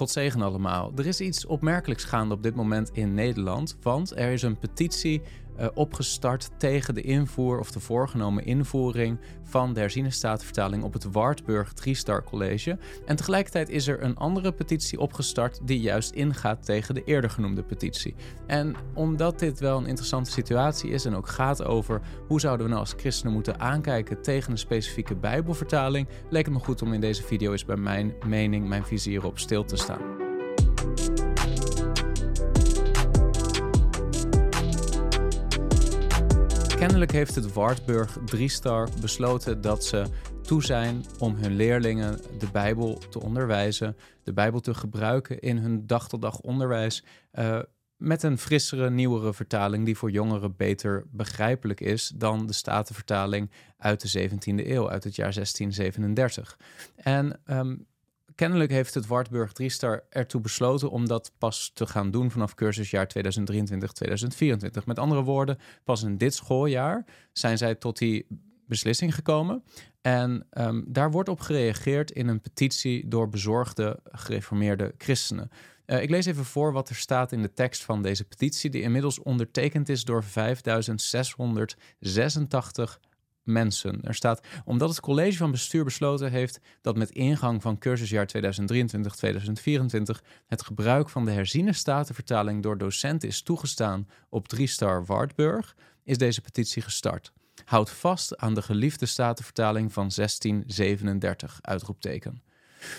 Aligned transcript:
God 0.00 0.10
zegen 0.10 0.42
allemaal. 0.42 0.92
Er 0.96 1.06
is 1.06 1.20
iets 1.20 1.46
opmerkelijks 1.46 2.04
gaande 2.04 2.34
op 2.34 2.42
dit 2.42 2.54
moment 2.54 2.90
in 2.92 3.14
Nederland, 3.14 3.76
want 3.82 4.16
er 4.16 4.32
is 4.32 4.42
een 4.42 4.58
petitie 4.58 5.22
uh, 5.60 5.66
opgestart 5.74 6.50
tegen 6.56 6.94
de 6.94 7.00
invoer 7.00 7.58
of 7.58 7.70
de 7.70 7.80
voorgenomen 7.80 8.44
invoering 8.44 9.18
van 9.42 9.72
de 9.74 9.80
herziene 9.80 10.10
statenvertaling 10.10 10.82
op 10.82 10.92
het 10.92 11.12
Wartburg 11.12 11.72
Driestar 11.72 12.24
College. 12.24 12.78
En 13.06 13.16
tegelijkertijd 13.16 13.68
is 13.68 13.86
er 13.86 14.02
een 14.02 14.16
andere 14.16 14.52
petitie 14.52 15.00
opgestart 15.00 15.60
die 15.62 15.80
juist 15.80 16.10
ingaat 16.10 16.64
tegen 16.64 16.94
de 16.94 17.04
eerder 17.04 17.30
genoemde 17.30 17.62
petitie. 17.62 18.14
En 18.46 18.74
omdat 18.94 19.38
dit 19.38 19.60
wel 19.60 19.78
een 19.78 19.86
interessante 19.86 20.30
situatie 20.30 20.90
is 20.90 21.04
en 21.04 21.14
ook 21.14 21.28
gaat 21.28 21.64
over 21.64 22.00
hoe 22.26 22.40
zouden 22.40 22.66
we 22.66 22.72
nou 22.72 22.84
als 22.84 22.94
christenen 22.96 23.32
moeten 23.32 23.60
aankijken 23.60 24.22
tegen 24.22 24.52
een 24.52 24.58
specifieke 24.58 25.14
Bijbelvertaling, 25.14 26.08
leek 26.30 26.44
het 26.44 26.54
me 26.54 26.60
goed 26.60 26.82
om 26.82 26.92
in 26.92 27.00
deze 27.00 27.22
video 27.22 27.52
eens 27.52 27.64
bij 27.64 27.76
mijn 27.76 28.14
mening, 28.26 28.68
mijn 28.68 28.84
visie 28.84 29.10
hierop 29.10 29.38
stil 29.38 29.64
te 29.64 29.76
staan. 29.76 30.29
Kennelijk 36.80 37.12
heeft 37.12 37.34
het 37.34 37.52
Wartburg 37.52 38.18
Driestar 38.24 38.88
besloten 39.00 39.60
dat 39.60 39.84
ze 39.84 40.06
toe 40.42 40.62
zijn 40.62 41.04
om 41.18 41.34
hun 41.34 41.56
leerlingen 41.56 42.20
de 42.38 42.50
Bijbel 42.52 42.98
te 42.98 43.20
onderwijzen, 43.20 43.96
de 44.22 44.32
Bijbel 44.32 44.60
te 44.60 44.74
gebruiken 44.74 45.40
in 45.40 45.56
hun 45.56 45.86
dag-tot-dag 45.86 46.40
onderwijs. 46.40 47.04
Uh, 47.32 47.58
met 47.96 48.22
een 48.22 48.38
frissere, 48.38 48.90
nieuwere 48.90 49.34
vertaling 49.34 49.84
die 49.84 49.96
voor 49.96 50.10
jongeren 50.10 50.56
beter 50.56 51.06
begrijpelijk 51.10 51.80
is 51.80 52.12
dan 52.16 52.46
de 52.46 52.52
Statenvertaling 52.52 53.50
uit 53.76 54.12
de 54.12 54.28
17e 54.28 54.66
eeuw, 54.66 54.90
uit 54.90 55.04
het 55.04 55.16
jaar 55.16 55.32
1637. 55.32 56.58
En 56.96 57.40
um, 57.46 57.86
kennelijk 58.40 58.70
heeft 58.70 58.94
het 58.94 59.06
Wartburg 59.06 59.52
Driestar 59.52 60.04
ertoe 60.10 60.40
besloten 60.40 60.90
om 60.90 61.08
dat 61.08 61.32
pas 61.38 61.70
te 61.74 61.86
gaan 61.86 62.10
doen 62.10 62.30
vanaf 62.30 62.54
cursusjaar 62.54 63.10
2023-2024. 63.18 63.22
Met 64.84 64.98
andere 64.98 65.22
woorden, 65.22 65.58
pas 65.84 66.02
in 66.02 66.16
dit 66.16 66.34
schooljaar 66.34 67.04
zijn 67.32 67.58
zij 67.58 67.74
tot 67.74 67.98
die 67.98 68.26
beslissing 68.66 69.14
gekomen. 69.14 69.64
En 70.00 70.46
um, 70.52 70.84
daar 70.88 71.10
wordt 71.10 71.28
op 71.28 71.40
gereageerd 71.40 72.10
in 72.10 72.28
een 72.28 72.40
petitie 72.40 73.08
door 73.08 73.28
bezorgde 73.28 73.98
gereformeerde 74.04 74.94
christenen. 74.98 75.50
Uh, 75.86 76.02
ik 76.02 76.10
lees 76.10 76.26
even 76.26 76.44
voor 76.44 76.72
wat 76.72 76.88
er 76.88 76.96
staat 76.96 77.32
in 77.32 77.42
de 77.42 77.52
tekst 77.52 77.84
van 77.84 78.02
deze 78.02 78.24
petitie, 78.24 78.70
die 78.70 78.82
inmiddels 78.82 79.22
ondertekend 79.22 79.88
is 79.88 80.04
door 80.04 80.24
5686 80.24 83.00
mensen. 83.42 84.02
Er 84.02 84.14
staat, 84.14 84.46
omdat 84.64 84.88
het 84.88 85.00
college 85.00 85.36
van 85.36 85.50
bestuur 85.50 85.84
besloten 85.84 86.30
heeft 86.30 86.60
dat 86.80 86.96
met 86.96 87.10
ingang 87.10 87.62
van 87.62 87.78
cursusjaar 87.78 88.28
2023-2024 88.36 88.40
het 90.46 90.62
gebruik 90.62 91.08
van 91.08 91.24
de 91.24 91.30
herziene 91.30 91.72
statenvertaling 91.72 92.62
door 92.62 92.78
docenten 92.78 93.28
is 93.28 93.42
toegestaan 93.42 94.08
op 94.28 94.46
3-star 94.56 95.04
Wartburg, 95.04 95.76
is 96.04 96.18
deze 96.18 96.40
petitie 96.40 96.82
gestart. 96.82 97.32
Houd 97.64 97.90
vast 97.90 98.36
aan 98.36 98.54
de 98.54 98.62
geliefde 98.62 99.06
statenvertaling 99.06 99.92
van 99.92 100.10
1637, 100.14 101.58
uitroepteken. 101.60 102.42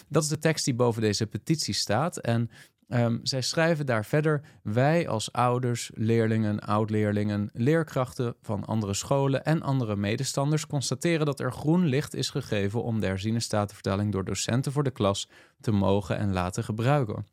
Dat 0.08 0.24
is 0.24 0.30
de 0.30 0.40
tekst 0.40 0.66
die 0.66 0.74
boven 0.74 1.02
deze 1.02 1.28
petitie 1.28 1.74
staat. 1.74 2.18
En 2.18 2.50
Um, 2.94 3.20
zij 3.24 3.42
schrijven 3.42 3.86
daar 3.86 4.06
verder: 4.06 4.42
wij 4.64 5.08
als 5.08 5.32
ouders, 5.32 5.92
leerlingen, 5.94 6.60
oud-leerlingen, 6.60 7.50
leerkrachten 7.54 8.36
van 8.42 8.66
andere 8.66 8.94
scholen 8.94 9.46
en 9.46 9.62
andere 9.62 9.96
medestanders 9.96 10.68
constateren 10.68 11.26
dat 11.26 11.40
er 11.40 11.52
groen 11.52 11.86
licht 11.86 12.14
is 12.14 12.30
gegeven 12.30 12.84
om 12.84 13.00
de 13.00 13.06
herziene 13.06 13.40
statenvertaling 13.40 14.12
door 14.12 14.26
docenten 14.26 14.72
voor 14.72 14.84
de 14.84 14.92
klas 14.92 15.30
te 15.62 15.72
mogen 15.72 16.18
en 16.18 16.34
laten 16.34 16.64
gebruiken. 16.64 17.26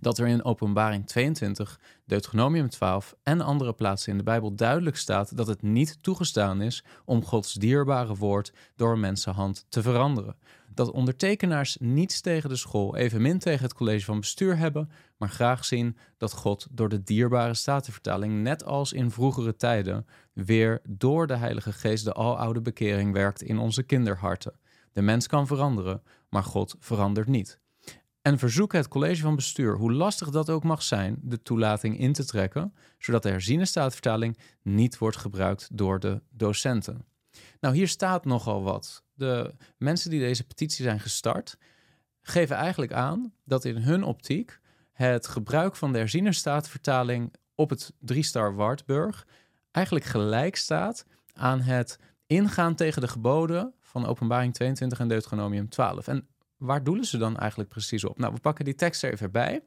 Dat 0.00 0.18
er 0.18 0.26
in 0.26 0.44
Openbaring 0.44 1.06
22, 1.06 1.80
Deuteronomium 2.04 2.68
12 2.68 3.14
en 3.22 3.40
andere 3.40 3.72
plaatsen 3.72 4.12
in 4.12 4.18
de 4.18 4.24
Bijbel 4.24 4.54
duidelijk 4.54 4.96
staat 4.96 5.36
dat 5.36 5.46
het 5.46 5.62
niet 5.62 6.02
toegestaan 6.02 6.62
is 6.62 6.84
om 7.04 7.24
Gods 7.24 7.52
dierbare 7.52 8.14
woord 8.14 8.52
door 8.76 8.98
mensenhand 8.98 9.66
te 9.68 9.82
veranderen 9.82 10.36
dat 10.74 10.90
ondertekenaars 10.90 11.76
niets 11.80 12.20
tegen 12.20 12.48
de 12.48 12.56
school, 12.56 12.96
evenmin 12.96 13.38
tegen 13.38 13.62
het 13.62 13.74
college 13.74 14.04
van 14.04 14.20
bestuur 14.20 14.56
hebben, 14.56 14.90
maar 15.16 15.28
graag 15.28 15.64
zien 15.64 15.96
dat 16.16 16.32
God 16.32 16.66
door 16.70 16.88
de 16.88 17.02
dierbare 17.02 17.54
statenvertaling, 17.54 18.42
net 18.42 18.64
als 18.64 18.92
in 18.92 19.10
vroegere 19.10 19.56
tijden, 19.56 20.06
weer 20.32 20.80
door 20.88 21.26
de 21.26 21.36
Heilige 21.36 21.72
Geest 21.72 22.04
de 22.04 22.12
aloude 22.12 22.60
bekering 22.60 23.12
werkt 23.12 23.42
in 23.42 23.58
onze 23.58 23.82
kinderharten. 23.82 24.58
De 24.92 25.02
mens 25.02 25.26
kan 25.26 25.46
veranderen, 25.46 26.02
maar 26.28 26.44
God 26.44 26.76
verandert 26.78 27.28
niet. 27.28 27.60
En 28.22 28.38
verzoeken 28.38 28.78
het 28.78 28.88
college 28.88 29.22
van 29.22 29.36
bestuur, 29.36 29.76
hoe 29.76 29.92
lastig 29.92 30.30
dat 30.30 30.50
ook 30.50 30.62
mag 30.62 30.82
zijn, 30.82 31.18
de 31.22 31.42
toelating 31.42 31.98
in 31.98 32.12
te 32.12 32.24
trekken, 32.24 32.74
zodat 32.98 33.22
de 33.22 33.28
herziene 33.28 33.64
staatvertaling 33.64 34.38
niet 34.62 34.98
wordt 34.98 35.16
gebruikt 35.16 35.68
door 35.72 36.00
de 36.00 36.22
docenten. 36.30 37.04
Nou, 37.60 37.74
hier 37.74 37.88
staat 37.88 38.24
nogal 38.24 38.62
wat. 38.62 39.04
De 39.14 39.54
mensen 39.78 40.10
die 40.10 40.20
deze 40.20 40.46
petitie 40.46 40.84
zijn 40.84 41.00
gestart, 41.00 41.58
geven 42.22 42.56
eigenlijk 42.56 42.92
aan 42.92 43.34
dat 43.44 43.64
in 43.64 43.76
hun 43.76 44.04
optiek 44.04 44.60
het 44.92 45.26
gebruik 45.26 45.76
van 45.76 45.92
de 45.92 45.98
herzienerstaatvertaling 45.98 47.34
op 47.54 47.70
het 47.70 47.92
drie-star 47.98 48.54
Wartburg 48.54 49.26
eigenlijk 49.70 50.04
gelijk 50.04 50.56
staat 50.56 51.06
aan 51.32 51.60
het 51.60 51.98
ingaan 52.26 52.74
tegen 52.74 53.00
de 53.00 53.08
geboden 53.08 53.74
van 53.80 54.06
Openbaring 54.06 54.54
22 54.54 54.98
en 54.98 55.08
Deuteronomium 55.08 55.68
12. 55.68 56.08
En 56.08 56.26
waar 56.56 56.84
doelen 56.84 57.04
ze 57.04 57.18
dan 57.18 57.36
eigenlijk 57.36 57.70
precies 57.70 58.04
op? 58.04 58.18
Nou, 58.18 58.34
we 58.34 58.40
pakken 58.40 58.64
die 58.64 58.74
tekst 58.74 59.02
er 59.02 59.12
even 59.12 59.30
bij. 59.30 59.62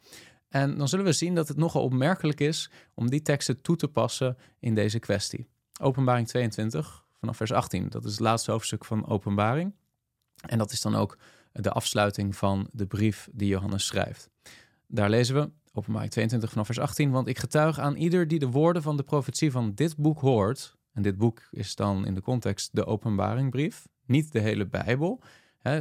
En 0.50 0.78
dan 0.78 0.88
zullen 0.88 1.06
we 1.06 1.14
zien 1.14 1.36
dat 1.36 1.48
het 1.48 1.58
nogal 1.58 1.84
opmerkelijk 1.84 2.40
is 2.40 2.70
om 2.94 3.10
die 3.10 3.22
teksten 3.22 3.62
toe 3.62 3.76
te 3.76 3.88
passen 3.88 4.38
in 4.60 4.76
deze 4.76 5.00
kwestie. 5.00 5.48
Openbaring 5.82 6.28
22, 6.28 7.05
vanaf 7.20 7.38
vers 7.38 7.52
18. 7.52 7.90
Dat 7.90 8.06
is 8.06 8.12
het 8.12 8.20
laatste 8.20 8.52
hoofdstuk 8.52 8.86
van 8.86 9.08
Openbaring. 9.08 9.74
En 10.48 10.58
dat 10.58 10.72
is 10.72 10.82
dan 10.82 10.96
ook 10.96 11.18
de 11.52 11.72
afsluiting 11.72 12.36
van 12.36 12.68
de 12.72 12.86
brief 12.86 13.30
die 13.32 13.48
Johannes 13.48 13.86
schrijft. 13.86 14.30
Daar 14.88 15.10
lezen 15.10 15.36
we, 15.36 15.50
Openbaring 15.74 16.12
22 16.12 16.50
vanaf 16.50 16.66
vers 16.66 16.80
18, 16.80 17.12
want 17.12 17.28
ik 17.28 17.40
getuig 17.40 17.80
aan 17.80 17.96
ieder 17.96 18.28
die 18.28 18.40
de 18.40 18.50
woorden 18.50 18.82
van 18.82 18.98
de 18.98 19.04
profetie 19.04 19.52
van 19.52 19.74
dit 19.74 19.98
boek 19.98 20.20
hoort, 20.20 20.76
en 20.94 21.02
dit 21.02 21.18
boek 21.18 21.48
is 21.52 21.76
dan 21.76 22.06
in 22.06 22.14
de 22.14 22.22
context 22.22 22.76
de 22.76 22.86
Openbaringbrief, 22.86 23.88
niet 24.06 24.32
de 24.32 24.40
hele 24.40 24.68
Bijbel. 24.68 25.22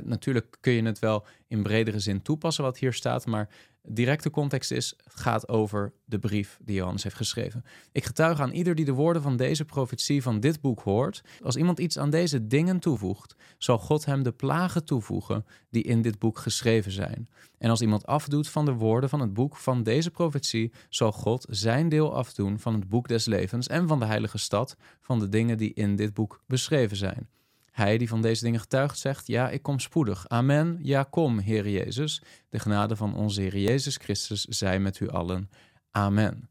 Natuurlijk 0.05 0.57
kun 0.61 0.73
je 0.73 0.83
het 0.83 0.99
wel 0.99 1.27
in 1.49 1.63
bredere 1.63 1.99
zin 1.99 2.23
toepassen 2.23 2.65
wat 2.65 2.79
hier 2.79 2.93
staat, 2.93 3.27
maar 3.27 3.49
directe 3.87 4.31
context 4.31 4.71
is, 4.71 4.95
gaat 5.05 5.49
over 5.49 5.93
de 6.05 6.19
brief 6.19 6.59
die 6.63 6.75
Johannes 6.77 7.03
heeft 7.03 7.17
geschreven. 7.17 7.65
Ik 7.93 8.05
getuig 8.05 8.41
aan 8.41 8.53
ieder 8.53 8.75
die 8.75 8.85
de 8.85 8.93
woorden 8.93 9.23
van 9.23 9.37
deze 9.37 9.65
profetie 9.65 10.23
van 10.23 10.41
dit 10.41 10.61
boek 10.61 10.81
hoort. 10.81 11.23
Als 11.43 11.57
iemand 11.57 11.79
iets 11.79 11.99
aan 11.99 12.11
deze 12.11 12.47
dingen 12.47 12.79
toevoegt, 12.79 13.35
zal 13.59 13.79
God 13.79 14.05
hem 14.05 14.23
de 14.23 14.33
plagen 14.33 14.85
toevoegen 14.85 15.45
die 15.71 15.83
in 15.83 16.03
dit 16.03 16.19
boek 16.19 16.39
geschreven 16.39 16.93
zijn. 16.93 17.29
En 17.59 17.71
als 17.71 17.81
iemand 17.81 18.07
afdoet 18.07 18.49
van 18.49 18.65
de 18.65 18.73
woorden 18.73 19.09
van 19.11 19.21
het 19.21 19.35
boek 19.35 19.57
van 19.57 19.83
deze 19.83 20.11
profetie, 20.11 20.73
zal 20.89 21.13
God 21.13 21.47
zijn 21.49 21.89
deel 21.89 22.15
afdoen 22.15 22.59
van 22.59 22.75
het 22.75 22.89
boek 22.89 23.09
des 23.09 23.25
levens 23.25 23.67
en 23.67 23.89
van 23.89 23.99
de 23.99 24.07
heilige 24.07 24.39
stad, 24.39 24.77
van 25.01 25.19
de 25.19 25.29
dingen 25.29 25.59
die 25.59 25.75
in 25.75 25.97
dit 25.97 26.15
boek 26.15 26.43
beschreven 26.47 26.97
zijn. 26.97 27.29
Hij 27.75 27.99
die 27.99 28.09
van 28.09 28.23
deze 28.23 28.45
dingen 28.45 28.61
getuigt 28.61 28.99
zegt, 28.99 29.27
ja, 29.27 29.51
ik 29.51 29.63
kom 29.63 29.79
spoedig. 29.79 30.29
Amen, 30.29 30.79
ja, 30.83 31.03
kom, 31.03 31.39
Heer 31.39 31.69
Jezus. 31.69 32.23
De 32.49 32.59
genade 32.59 32.97
van 32.97 33.15
onze 33.15 33.41
Heer 33.41 33.59
Jezus 33.59 33.97
Christus 33.97 34.45
zij 34.45 34.81
met 34.81 35.01
u 35.01 35.09
allen. 35.09 35.51
Amen. 35.91 36.49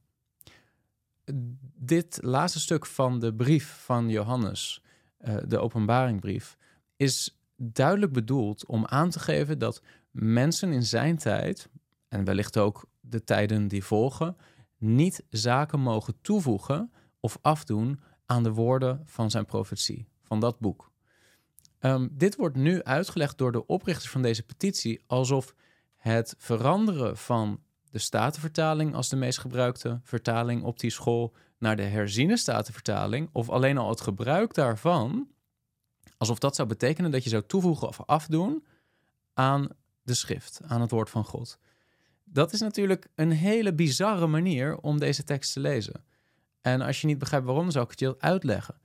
Dit 1.76 2.20
laatste 2.22 2.60
stuk 2.60 2.86
van 2.86 3.20
de 3.20 3.34
brief 3.34 3.84
van 3.84 4.10
Johannes, 4.10 4.84
uh, 5.22 5.36
de 5.48 5.60
openbaringbrief, 5.60 6.58
is 6.96 7.38
duidelijk 7.56 8.14
bedoeld 8.14 8.66
om 8.66 8.86
aan 8.86 9.10
te 9.10 9.20
geven 9.20 9.60
dat 9.60 9.82
mensen 10.12 10.72
in 10.72 10.84
zijn 10.84 11.18
tijd, 11.18 11.70
en 12.08 12.24
wellicht 12.24 12.58
ook 12.58 12.86
de 13.00 13.24
tijden 13.24 13.68
die 13.68 13.84
volgen, 13.84 14.38
niet 14.78 15.24
zaken 15.30 15.80
mogen 15.80 16.22
toevoegen 16.22 16.92
of 17.20 17.38
afdoen 17.42 18.00
aan 18.26 18.44
de 18.44 18.52
woorden 18.52 19.02
van 19.06 19.32
zijn 19.32 19.46
profetie, 19.46 20.08
van 20.22 20.40
dat 20.40 20.60
boek. 20.60 20.92
Um, 21.86 22.10
dit 22.12 22.36
wordt 22.36 22.56
nu 22.56 22.84
uitgelegd 22.84 23.38
door 23.38 23.52
de 23.52 23.66
oprichters 23.66 24.12
van 24.12 24.22
deze 24.22 24.44
petitie 24.44 25.04
alsof 25.08 25.56
het 25.96 26.36
veranderen 26.38 27.18
van 27.18 27.60
de 27.90 28.00
statenvertaling 28.00 28.96
als 28.96 29.10
de 29.10 29.16
meest 29.16 29.40
gebruikte 29.40 30.00
vertaling 30.04 30.64
op 30.64 30.80
die 30.80 30.90
school 30.90 31.36
naar 31.58 31.76
de 31.76 31.84
herziene 31.84 32.38
statenvertaling, 32.38 33.30
of 33.32 33.50
alleen 33.50 33.78
al 33.78 33.90
het 33.90 34.02
gebruik 34.02 34.54
daarvan, 34.54 35.28
alsof 36.18 36.40
dat 36.40 36.56
zou 36.56 36.68
betekenen 36.68 37.12
dat 37.12 37.24
je 37.24 37.30
zou 37.30 37.44
toevoegen 37.46 37.88
of 37.88 38.02
afdoen 38.06 38.66
aan 39.34 39.68
de 40.04 40.14
schrift, 40.14 40.62
aan 40.68 40.82
het 40.82 40.92
woord 40.92 41.10
van 41.10 41.26
God. 41.26 41.58
Dat 42.24 42.54
is 42.54 42.60
natuurlijk 42.60 43.08
een 43.16 43.32
hele 43.32 43.74
bizarre 43.74 44.28
manier 44.28 44.78
om 44.78 45.00
deze 45.00 45.24
tekst 45.24 45.54
te 45.54 45.60
lezen. 45.60 46.04
En 46.62 46.82
als 46.82 47.02
je 47.02 47.08
niet 47.08 47.18
begrijpt 47.18 47.46
waarom, 47.46 47.72
zou 47.72 47.84
ik 47.84 47.90
het 47.92 48.00
je 48.00 48.16
uitleggen. 48.20 48.76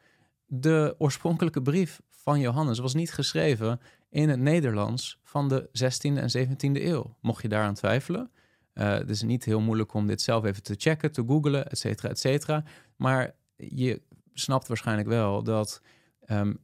De 0.46 0.94
oorspronkelijke 0.98 1.62
brief 1.62 2.00
van 2.28 2.40
Johannes 2.40 2.78
was 2.78 2.94
niet 2.94 3.12
geschreven 3.12 3.80
in 4.10 4.28
het 4.28 4.40
Nederlands 4.40 5.20
van 5.25 5.48
de 5.48 5.69
16e 5.69 6.19
en 6.19 6.46
17e 6.46 6.82
eeuw. 6.82 7.16
Mocht 7.20 7.42
je 7.42 7.48
daaraan 7.48 7.75
twijfelen. 7.75 8.30
Uh, 8.75 8.92
het 8.92 9.10
is 9.10 9.22
niet 9.22 9.44
heel 9.44 9.60
moeilijk 9.60 9.94
om 9.94 10.06
dit 10.06 10.22
zelf 10.22 10.44
even 10.44 10.62
te 10.62 10.75
checken, 10.78 11.12
te 11.12 11.25
googlen, 11.26 11.70
et 11.70 11.78
cetera, 11.78 12.08
et 12.08 12.19
cetera. 12.19 12.64
Maar 12.96 13.34
je 13.56 14.02
snapt 14.32 14.69
waarschijnlijk 14.69 15.08
wel 15.08 15.42
dat 15.42 15.82
um, 16.26 16.58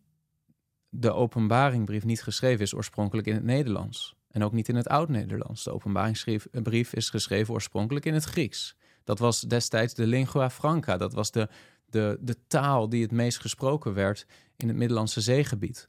de 0.88 1.12
openbaringbrief 1.12 2.04
niet 2.04 2.22
geschreven 2.22 2.64
is 2.64 2.74
oorspronkelijk 2.74 3.26
in 3.26 3.34
het 3.34 3.44
Nederlands. 3.44 4.16
En 4.30 4.44
ook 4.44 4.52
niet 4.52 4.68
in 4.68 4.76
het 4.76 4.88
Oud-Nederlands. 4.88 5.64
De 5.64 5.72
openbaringsbrief 5.72 6.92
is 6.92 7.10
geschreven 7.10 7.54
oorspronkelijk 7.54 8.04
in 8.04 8.14
het 8.14 8.24
Grieks. 8.24 8.76
Dat 9.04 9.18
was 9.18 9.40
destijds 9.40 9.94
de 9.94 10.06
lingua 10.06 10.50
franca. 10.50 10.96
Dat 10.96 11.12
was 11.12 11.30
de, 11.30 11.48
de, 11.94 12.18
de 12.20 12.46
taal 12.46 12.88
die 12.88 13.02
het 13.02 13.12
meest 13.12 13.38
gesproken 13.38 13.94
werd 13.94 14.26
in 14.56 14.68
het 14.68 14.76
Middellandse 14.76 15.20
zeegebied. 15.20 15.88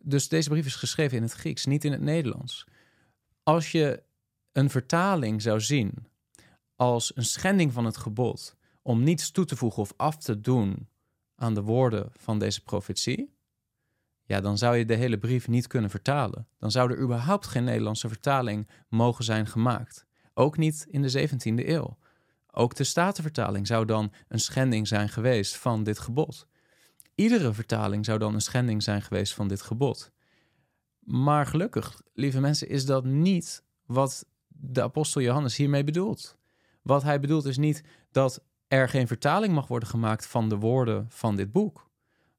Dus 0.00 0.28
deze 0.28 0.48
brief 0.48 0.66
is 0.66 0.74
geschreven 0.74 1.16
in 1.16 1.22
het 1.22 1.32
Grieks, 1.32 1.66
niet 1.66 1.84
in 1.84 1.92
het 1.92 2.00
Nederlands. 2.00 2.66
Als 3.42 3.72
je 3.72 4.02
een 4.52 4.70
vertaling 4.70 5.42
zou 5.42 5.60
zien 5.60 6.06
als 6.76 7.16
een 7.16 7.24
schending 7.24 7.72
van 7.72 7.84
het 7.84 7.96
gebod 7.96 8.56
om 8.82 9.02
niets 9.02 9.30
toe 9.30 9.44
te 9.44 9.56
voegen 9.56 9.82
of 9.82 9.92
af 9.96 10.16
te 10.16 10.40
doen 10.40 10.88
aan 11.34 11.54
de 11.54 11.62
woorden 11.62 12.08
van 12.12 12.38
deze 12.38 12.62
profetie, 12.62 13.34
ja, 14.24 14.40
dan 14.40 14.58
zou 14.58 14.76
je 14.76 14.84
de 14.84 14.94
hele 14.94 15.18
brief 15.18 15.48
niet 15.48 15.66
kunnen 15.66 15.90
vertalen. 15.90 16.48
Dan 16.58 16.70
zou 16.70 16.90
er 16.90 17.00
überhaupt 17.00 17.46
geen 17.46 17.64
Nederlandse 17.64 18.08
vertaling 18.08 18.68
mogen 18.88 19.24
zijn 19.24 19.46
gemaakt. 19.46 20.06
Ook 20.34 20.56
niet 20.56 20.86
in 20.88 21.02
de 21.02 21.28
17e 21.28 21.68
eeuw. 21.68 21.98
Ook 22.58 22.74
de 22.74 22.84
Statenvertaling 22.84 23.66
zou 23.66 23.84
dan 23.84 24.12
een 24.28 24.40
schending 24.40 24.88
zijn 24.88 25.08
geweest 25.08 25.56
van 25.56 25.82
dit 25.82 25.98
gebod. 25.98 26.46
Iedere 27.14 27.52
vertaling 27.52 28.04
zou 28.04 28.18
dan 28.18 28.34
een 28.34 28.40
schending 28.40 28.82
zijn 28.82 29.02
geweest 29.02 29.34
van 29.34 29.48
dit 29.48 29.62
gebod. 29.62 30.10
Maar 30.98 31.46
gelukkig, 31.46 32.02
lieve 32.12 32.40
mensen, 32.40 32.68
is 32.68 32.86
dat 32.86 33.04
niet 33.04 33.62
wat 33.86 34.26
de 34.48 34.82
apostel 34.82 35.20
Johannes 35.20 35.56
hiermee 35.56 35.84
bedoelt. 35.84 36.36
Wat 36.82 37.02
hij 37.02 37.20
bedoelt 37.20 37.44
is 37.44 37.56
niet 37.56 37.82
dat 38.10 38.42
er 38.68 38.88
geen 38.88 39.06
vertaling 39.06 39.54
mag 39.54 39.66
worden 39.66 39.88
gemaakt 39.88 40.26
van 40.26 40.48
de 40.48 40.56
woorden 40.56 41.06
van 41.08 41.36
dit 41.36 41.52
boek. 41.52 41.90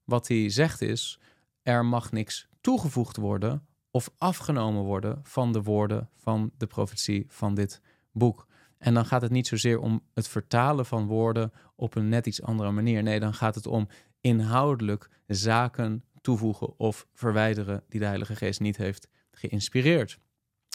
Wat 0.04 0.28
hij 0.28 0.50
zegt 0.50 0.80
is: 0.80 1.20
er 1.62 1.84
mag 1.84 2.12
niks 2.12 2.48
toegevoegd 2.60 3.16
worden 3.16 3.66
of 3.90 4.10
afgenomen 4.16 4.82
worden 4.82 5.20
van 5.22 5.52
de 5.52 5.62
woorden 5.62 6.10
van 6.16 6.50
de 6.56 6.66
profetie 6.66 7.24
van 7.28 7.54
dit 7.54 7.80
boek. 8.12 8.47
En 8.78 8.94
dan 8.94 9.06
gaat 9.06 9.22
het 9.22 9.30
niet 9.30 9.46
zozeer 9.46 9.78
om 9.78 10.02
het 10.14 10.28
vertalen 10.28 10.86
van 10.86 11.06
woorden 11.06 11.52
op 11.76 11.94
een 11.94 12.08
net 12.08 12.26
iets 12.26 12.42
andere 12.42 12.70
manier. 12.70 13.02
Nee, 13.02 13.20
dan 13.20 13.34
gaat 13.34 13.54
het 13.54 13.66
om 13.66 13.88
inhoudelijk 14.20 15.10
zaken 15.26 16.04
toevoegen 16.20 16.78
of 16.78 17.06
verwijderen 17.14 17.82
die 17.88 18.00
de 18.00 18.06
Heilige 18.06 18.36
Geest 18.36 18.60
niet 18.60 18.76
heeft 18.76 19.08
geïnspireerd. 19.30 20.18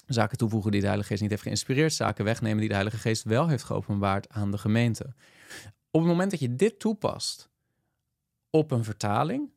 Zaken 0.08 0.38
toevoegen 0.38 0.72
die 0.72 0.80
de 0.80 0.86
Heilige 0.86 1.10
Geest 1.10 1.22
niet 1.22 1.32
heeft 1.32 1.44
geïnspireerd, 1.44 1.94
zaken 1.94 2.26
wegnemen 2.26 2.58
die 2.60 2.68
de 2.68 2.74
Heilige 2.74 2.98
Geest 2.98 3.24
wel 3.24 3.48
heeft 3.48 3.64
geopenbaard 3.64 4.30
aan 4.30 4.52
de 4.52 4.58
gemeente. 4.58 5.14
Op 5.92 6.02
het 6.02 6.10
moment 6.10 6.32
dat 6.32 6.40
je 6.40 6.56
dit 6.56 6.80
toepast 6.80 7.50
op 8.50 8.72
een 8.72 8.84
vertaling, 8.84 9.50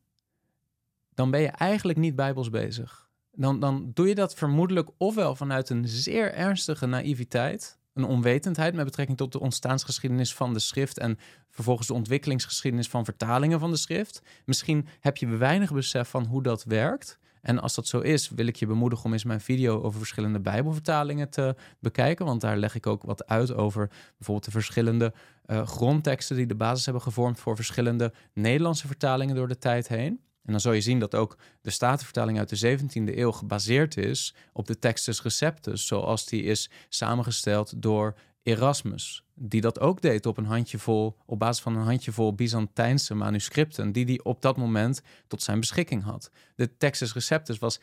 dan 1.13 1.31
ben 1.31 1.41
je 1.41 1.47
eigenlijk 1.47 1.97
niet 1.97 2.15
bijbels 2.15 2.49
bezig. 2.49 3.09
Dan, 3.31 3.59
dan 3.59 3.91
doe 3.93 4.07
je 4.07 4.15
dat 4.15 4.35
vermoedelijk 4.35 4.89
ofwel 4.97 5.35
vanuit 5.35 5.69
een 5.69 5.87
zeer 5.87 6.33
ernstige 6.33 6.85
naïviteit, 6.85 7.79
een 7.97 8.05
onwetendheid 8.05 8.73
met 8.73 8.85
betrekking 8.85 9.17
tot 9.17 9.31
de 9.31 9.39
ontstaansgeschiedenis 9.39 10.33
van 10.33 10.53
de 10.53 10.59
schrift 10.59 10.97
en 10.97 11.17
vervolgens 11.49 11.87
de 11.87 11.93
ontwikkelingsgeschiedenis 11.93 12.89
van 12.89 13.05
vertalingen 13.05 13.59
van 13.59 13.71
de 13.71 13.77
schrift. 13.77 14.21
Misschien 14.45 14.87
heb 14.99 15.17
je 15.17 15.27
weinig 15.27 15.73
besef 15.73 16.09
van 16.09 16.25
hoe 16.25 16.43
dat 16.43 16.63
werkt. 16.63 17.19
En 17.41 17.59
als 17.59 17.75
dat 17.75 17.87
zo 17.87 17.99
is, 17.99 18.29
wil 18.29 18.47
ik 18.47 18.55
je 18.55 18.67
bemoedigen 18.67 19.05
om 19.05 19.13
eens 19.13 19.23
mijn 19.23 19.41
video 19.41 19.81
over 19.81 19.99
verschillende 19.99 20.39
Bijbelvertalingen 20.39 21.29
te 21.29 21.55
bekijken. 21.79 22.25
Want 22.25 22.41
daar 22.41 22.57
leg 22.57 22.75
ik 22.75 22.87
ook 22.87 23.03
wat 23.03 23.27
uit 23.27 23.53
over 23.53 23.89
bijvoorbeeld 24.17 24.45
de 24.45 24.51
verschillende 24.51 25.13
uh, 25.45 25.67
grondteksten 25.67 26.35
die 26.35 26.45
de 26.45 26.55
basis 26.55 26.85
hebben 26.85 27.03
gevormd 27.03 27.39
voor 27.39 27.55
verschillende 27.55 28.13
Nederlandse 28.33 28.87
vertalingen 28.87 29.35
door 29.35 29.47
de 29.47 29.57
tijd 29.57 29.87
heen. 29.87 30.19
En 30.47 30.53
dan 30.53 30.61
zal 30.61 30.71
je 30.71 30.81
zien 30.81 30.99
dat 30.99 31.15
ook 31.15 31.37
de 31.61 31.69
Statenvertaling 31.69 32.37
uit 32.37 32.59
de 32.59 32.77
17e 32.79 33.17
eeuw 33.17 33.31
gebaseerd 33.31 33.97
is 33.97 34.35
op 34.53 34.67
de 34.67 34.79
Textus 34.79 35.21
Receptus, 35.21 35.87
zoals 35.87 36.25
die 36.25 36.43
is 36.43 36.69
samengesteld 36.89 37.81
door 37.81 38.15
Erasmus, 38.43 39.23
die 39.33 39.61
dat 39.61 39.79
ook 39.79 40.01
deed 40.01 40.25
op 40.25 40.37
een 40.37 40.45
handjevol, 40.45 41.17
op 41.25 41.39
basis 41.39 41.63
van 41.63 41.75
een 41.75 41.83
handjevol 41.83 42.33
Byzantijnse 42.33 43.15
manuscripten, 43.15 43.91
die 43.91 44.05
hij 44.05 44.19
op 44.23 44.41
dat 44.41 44.57
moment 44.57 45.01
tot 45.27 45.43
zijn 45.43 45.59
beschikking 45.59 46.03
had. 46.03 46.31
De 46.55 46.77
Textus 46.77 47.13
Receptus 47.13 47.57
was 47.57 47.79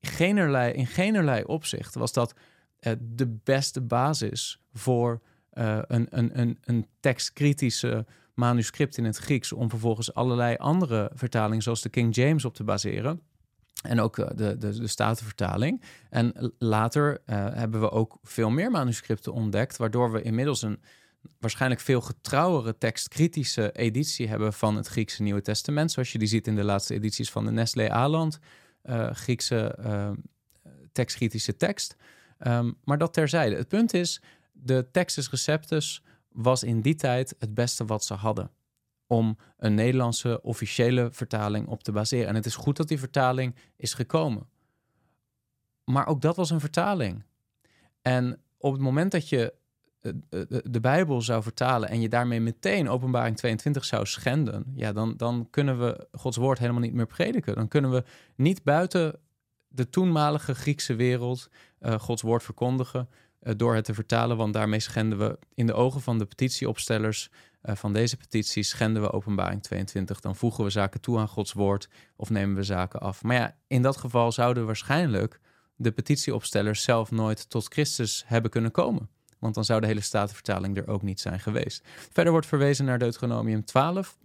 generlei, 0.00 0.72
in 0.72 0.86
generlei 0.86 1.44
opzicht 1.44 1.94
was 1.94 2.12
dat 2.12 2.34
uh, 2.80 2.92
de 3.00 3.26
beste 3.44 3.80
basis 3.80 4.60
voor 4.72 5.20
uh, 5.52 5.78
een, 5.82 6.06
een, 6.10 6.38
een, 6.40 6.58
een 6.64 6.86
tekstkritische 7.00 8.06
manuscript 8.38 8.96
in 8.96 9.04
het 9.04 9.16
Grieks 9.16 9.52
om 9.52 9.70
vervolgens 9.70 10.14
allerlei 10.14 10.56
andere 10.56 11.10
vertalingen, 11.14 11.62
zoals 11.62 11.82
de 11.82 11.88
King 11.88 12.14
James, 12.14 12.44
op 12.44 12.54
te 12.54 12.64
baseren. 12.64 13.20
En 13.82 14.00
ook 14.00 14.18
eh, 14.18 14.26
de, 14.36 14.56
de, 14.56 14.78
de 14.78 14.86
Statenvertaling. 14.86 15.82
En 16.10 16.54
later 16.58 17.12
uh, 17.12 17.46
hebben 17.54 17.80
we 17.80 17.90
ook 17.90 18.18
veel 18.22 18.50
meer 18.50 18.70
manuscripten 18.70 19.32
ontdekt, 19.32 19.76
waardoor 19.76 20.12
we 20.12 20.22
inmiddels 20.22 20.62
een 20.62 20.80
waarschijnlijk 21.38 21.80
veel 21.80 22.00
getrouwere 22.00 22.78
tekstkritische 22.78 23.72
editie 23.72 24.28
hebben 24.28 24.52
van 24.52 24.76
het 24.76 24.86
Griekse 24.86 25.22
Nieuwe 25.22 25.42
Testament. 25.42 25.92
Zoals 25.92 26.12
je 26.12 26.18
die 26.18 26.28
ziet 26.28 26.46
in 26.46 26.56
de 26.56 26.64
laatste 26.64 26.94
edities 26.94 27.30
van 27.30 27.44
de 27.44 27.50
Nestlé 27.50 27.90
Aland, 27.90 28.38
uh, 28.84 29.10
Griekse 29.10 29.78
uh, 29.80 30.10
tekstkritische 30.92 31.56
tekst. 31.56 31.96
Um, 32.46 32.76
maar 32.84 32.98
dat 32.98 33.12
terzijde. 33.12 33.56
Het 33.56 33.68
punt 33.68 33.94
is, 33.94 34.22
de 34.52 34.88
Textus 34.92 35.30
Receptus 35.30 36.02
was 36.42 36.62
in 36.62 36.80
die 36.80 36.94
tijd 36.94 37.34
het 37.38 37.54
beste 37.54 37.84
wat 37.84 38.04
ze 38.04 38.14
hadden 38.14 38.50
om 39.06 39.36
een 39.56 39.74
Nederlandse 39.74 40.42
officiële 40.42 41.08
vertaling 41.12 41.66
op 41.66 41.82
te 41.82 41.92
baseren. 41.92 42.28
En 42.28 42.34
het 42.34 42.46
is 42.46 42.54
goed 42.54 42.76
dat 42.76 42.88
die 42.88 42.98
vertaling 42.98 43.54
is 43.76 43.94
gekomen. 43.94 44.48
Maar 45.84 46.06
ook 46.06 46.20
dat 46.20 46.36
was 46.36 46.50
een 46.50 46.60
vertaling. 46.60 47.24
En 48.02 48.40
op 48.58 48.72
het 48.72 48.80
moment 48.80 49.12
dat 49.12 49.28
je 49.28 49.54
eh, 50.00 50.10
eh, 50.30 50.60
de 50.62 50.80
Bijbel 50.80 51.22
zou 51.22 51.42
vertalen 51.42 51.88
en 51.88 52.00
je 52.00 52.08
daarmee 52.08 52.40
meteen 52.40 52.88
openbaring 52.88 53.36
22 53.36 53.84
zou 53.84 54.06
schenden, 54.06 54.72
ja, 54.74 54.92
dan, 54.92 55.16
dan 55.16 55.46
kunnen 55.50 55.78
we 55.78 56.08
Gods 56.12 56.36
woord 56.36 56.58
helemaal 56.58 56.80
niet 56.80 56.94
meer 56.94 57.06
prediken. 57.06 57.54
Dan 57.54 57.68
kunnen 57.68 57.90
we 57.90 58.04
niet 58.36 58.62
buiten 58.62 59.18
de 59.68 59.88
toenmalige 59.88 60.54
Griekse 60.54 60.94
wereld 60.94 61.48
Gods 61.80 62.22
woord 62.22 62.42
verkondigen. 62.42 63.08
Eh, 63.40 63.52
door 63.56 63.74
het 63.74 63.84
te 63.84 63.94
vertalen, 63.94 64.36
want 64.36 64.52
daarmee 64.52 64.80
schenden 64.80 65.18
we 65.18 65.38
in 65.54 65.66
de 65.66 65.74
ogen 65.74 66.00
van 66.00 66.18
de 66.18 66.24
petitieopstellers 66.24 67.30
uh, 67.62 67.74
van 67.74 67.92
deze 67.92 68.16
petitie 68.16 68.62
schenden 68.62 69.02
we 69.02 69.12
openbaring 69.12 69.62
22. 69.62 70.20
Dan 70.20 70.36
voegen 70.36 70.64
we 70.64 70.70
zaken 70.70 71.00
toe 71.00 71.18
aan 71.18 71.28
Gods 71.28 71.52
woord 71.52 71.88
of 72.16 72.30
nemen 72.30 72.56
we 72.56 72.62
zaken 72.62 73.00
af. 73.00 73.22
Maar 73.22 73.36
ja, 73.36 73.56
in 73.66 73.82
dat 73.82 73.96
geval 73.96 74.32
zouden 74.32 74.66
waarschijnlijk 74.66 75.40
de 75.76 75.92
petitieopstellers 75.92 76.82
zelf 76.82 77.10
nooit 77.10 77.50
tot 77.50 77.66
Christus 77.72 78.24
hebben 78.26 78.50
kunnen 78.50 78.70
komen. 78.70 79.08
Want 79.38 79.54
dan 79.54 79.64
zou 79.64 79.80
de 79.80 79.86
hele 79.86 80.00
statenvertaling 80.00 80.76
er 80.76 80.88
ook 80.88 81.02
niet 81.02 81.20
zijn 81.20 81.40
geweest. 81.40 81.84
Verder 82.12 82.32
wordt 82.32 82.46
verwezen 82.46 82.84
naar 82.84 82.98
Deuteronomium 82.98 83.64
12. 83.64 84.16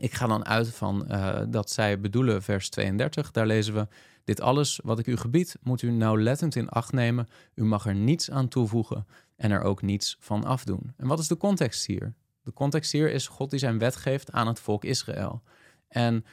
Ik 0.00 0.14
ga 0.14 0.26
dan 0.26 0.46
uit 0.46 0.74
van 0.74 1.04
uh, 1.08 1.40
dat 1.48 1.70
zij 1.70 2.00
bedoelen 2.00 2.42
vers 2.42 2.68
32. 2.68 3.30
Daar 3.30 3.46
lezen 3.46 3.74
we: 3.74 3.88
Dit 4.24 4.40
alles 4.40 4.80
wat 4.84 4.98
ik 4.98 5.06
u 5.06 5.16
gebied, 5.16 5.56
moet 5.62 5.82
u 5.82 5.90
nauwlettend 5.90 6.56
in 6.56 6.68
acht 6.68 6.92
nemen. 6.92 7.28
U 7.54 7.64
mag 7.64 7.86
er 7.86 7.94
niets 7.94 8.30
aan 8.30 8.48
toevoegen 8.48 9.06
en 9.36 9.50
er 9.50 9.62
ook 9.62 9.82
niets 9.82 10.16
van 10.20 10.44
afdoen. 10.44 10.92
En 10.96 11.06
wat 11.06 11.18
is 11.18 11.28
de 11.28 11.36
context 11.36 11.86
hier? 11.86 12.14
De 12.42 12.52
context 12.52 12.92
hier 12.92 13.10
is 13.10 13.26
God 13.26 13.50
die 13.50 13.58
zijn 13.58 13.78
wet 13.78 13.96
geeft 13.96 14.32
aan 14.32 14.46
het 14.46 14.60
volk 14.60 14.84
Israël. 14.84 15.42
En 15.88 16.24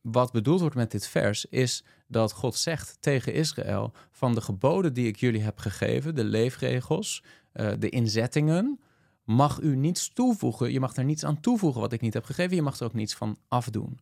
wat 0.00 0.32
bedoeld 0.32 0.60
wordt 0.60 0.74
met 0.74 0.90
dit 0.90 1.06
vers 1.06 1.46
is 1.46 1.84
dat 2.06 2.32
God 2.32 2.54
zegt 2.54 2.96
tegen 3.00 3.32
Israël: 3.32 3.92
van 4.10 4.34
de 4.34 4.40
geboden 4.40 4.92
die 4.92 5.06
ik 5.06 5.16
jullie 5.16 5.42
heb 5.42 5.58
gegeven, 5.58 6.14
de 6.14 6.24
leefregels, 6.24 7.22
uh, 7.54 7.70
de 7.78 7.88
inzettingen, 7.88 8.80
mag 9.24 9.60
u 9.60 9.76
niets 9.76 10.08
toevoegen. 10.12 10.72
Je 10.72 10.80
mag 10.80 10.96
er 10.96 11.04
niets 11.04 11.24
aan 11.24 11.40
toevoegen 11.40 11.80
wat 11.80 11.92
ik 11.92 12.00
niet 12.00 12.14
heb 12.14 12.24
gegeven. 12.24 12.56
Je 12.56 12.62
mag 12.62 12.78
er 12.78 12.86
ook 12.86 12.94
niets 12.94 13.14
van 13.14 13.38
afdoen. 13.48 13.98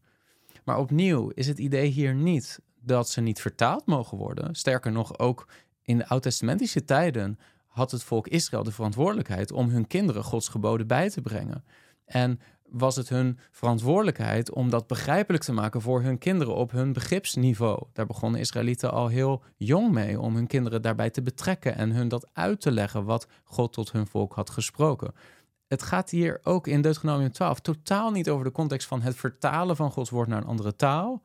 Maar 0.64 0.78
opnieuw 0.78 1.30
is 1.34 1.46
het 1.46 1.58
idee 1.58 1.88
hier 1.88 2.14
niet 2.14 2.60
dat 2.86 3.08
ze 3.08 3.20
niet 3.20 3.40
vertaald 3.40 3.86
mogen 3.86 4.18
worden. 4.18 4.54
Sterker 4.54 4.92
nog, 4.92 5.18
ook 5.18 5.48
in 5.82 5.98
de 5.98 6.08
oud-testamentische 6.08 6.84
tijden 6.84 7.38
had 7.66 7.90
het 7.90 8.02
volk 8.02 8.28
Israël 8.28 8.62
de 8.62 8.72
verantwoordelijkheid 8.72 9.52
om 9.52 9.68
hun 9.68 9.86
kinderen 9.86 10.24
Gods 10.24 10.48
geboden 10.48 10.86
bij 10.86 11.10
te 11.10 11.20
brengen. 11.20 11.64
En 12.04 12.40
was 12.68 12.96
het 12.96 13.08
hun 13.08 13.38
verantwoordelijkheid 13.50 14.50
om 14.50 14.70
dat 14.70 14.86
begrijpelijk 14.86 15.44
te 15.44 15.52
maken 15.52 15.80
voor 15.80 16.02
hun 16.02 16.18
kinderen 16.18 16.54
op 16.54 16.70
hun 16.70 16.92
begripsniveau. 16.92 17.86
Daar 17.92 18.06
begonnen 18.06 18.40
Israëlieten 18.40 18.92
al 18.92 19.08
heel 19.08 19.42
jong 19.56 19.92
mee 19.92 20.20
om 20.20 20.34
hun 20.34 20.46
kinderen 20.46 20.82
daarbij 20.82 21.10
te 21.10 21.22
betrekken 21.22 21.76
en 21.76 21.90
hun 21.90 22.08
dat 22.08 22.28
uit 22.32 22.60
te 22.60 22.70
leggen 22.72 23.04
wat 23.04 23.26
God 23.44 23.72
tot 23.72 23.92
hun 23.92 24.06
volk 24.06 24.34
had 24.34 24.50
gesproken. 24.50 25.14
Het 25.66 25.82
gaat 25.82 26.10
hier 26.10 26.40
ook 26.42 26.66
in 26.66 26.80
Deuteronomium 26.80 27.32
12 27.32 27.60
totaal 27.60 28.10
niet 28.10 28.30
over 28.30 28.44
de 28.44 28.52
context 28.52 28.88
van 28.88 29.02
het 29.02 29.16
vertalen 29.16 29.76
van 29.76 29.90
Gods 29.90 30.10
woord 30.10 30.28
naar 30.28 30.40
een 30.40 30.48
andere 30.48 30.76
taal. 30.76 31.22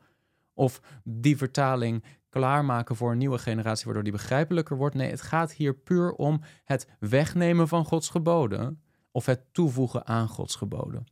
Of 0.61 0.81
die 1.03 1.37
vertaling 1.37 2.03
klaarmaken 2.29 2.95
voor 2.95 3.11
een 3.11 3.17
nieuwe 3.17 3.37
generatie, 3.37 3.85
waardoor 3.85 4.03
die 4.03 4.11
begrijpelijker 4.11 4.77
wordt. 4.77 4.95
Nee, 4.95 5.09
het 5.09 5.21
gaat 5.21 5.51
hier 5.51 5.73
puur 5.73 6.11
om 6.11 6.41
het 6.65 6.87
wegnemen 6.99 7.67
van 7.67 7.85
Gods 7.85 8.09
geboden 8.09 8.81
of 9.11 9.25
het 9.25 9.43
toevoegen 9.51 10.07
aan 10.07 10.27
Gods 10.27 10.55
geboden. 10.55 11.05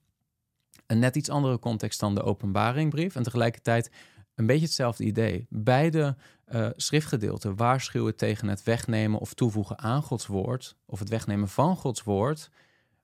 Een 0.87 0.99
net 0.99 1.15
iets 1.15 1.29
andere 1.29 1.59
context 1.59 1.99
dan 1.99 2.15
de 2.15 2.23
openbaringbrief 2.23 3.15
en 3.15 3.23
tegelijkertijd 3.23 3.91
een 4.35 4.45
beetje 4.45 4.65
hetzelfde 4.65 5.03
idee. 5.03 5.45
Beide 5.49 6.15
uh, 6.47 6.69
schriftgedeelten 6.75 7.55
waarschuwen 7.55 8.15
tegen 8.15 8.47
het 8.47 8.63
wegnemen 8.63 9.19
of 9.19 9.33
toevoegen 9.33 9.79
aan 9.79 10.01
Gods 10.03 10.27
woord, 10.27 10.75
of 10.85 10.99
het 10.99 11.09
wegnemen 11.09 11.47
van 11.47 11.75
Gods 11.75 12.03
woord, 12.03 12.49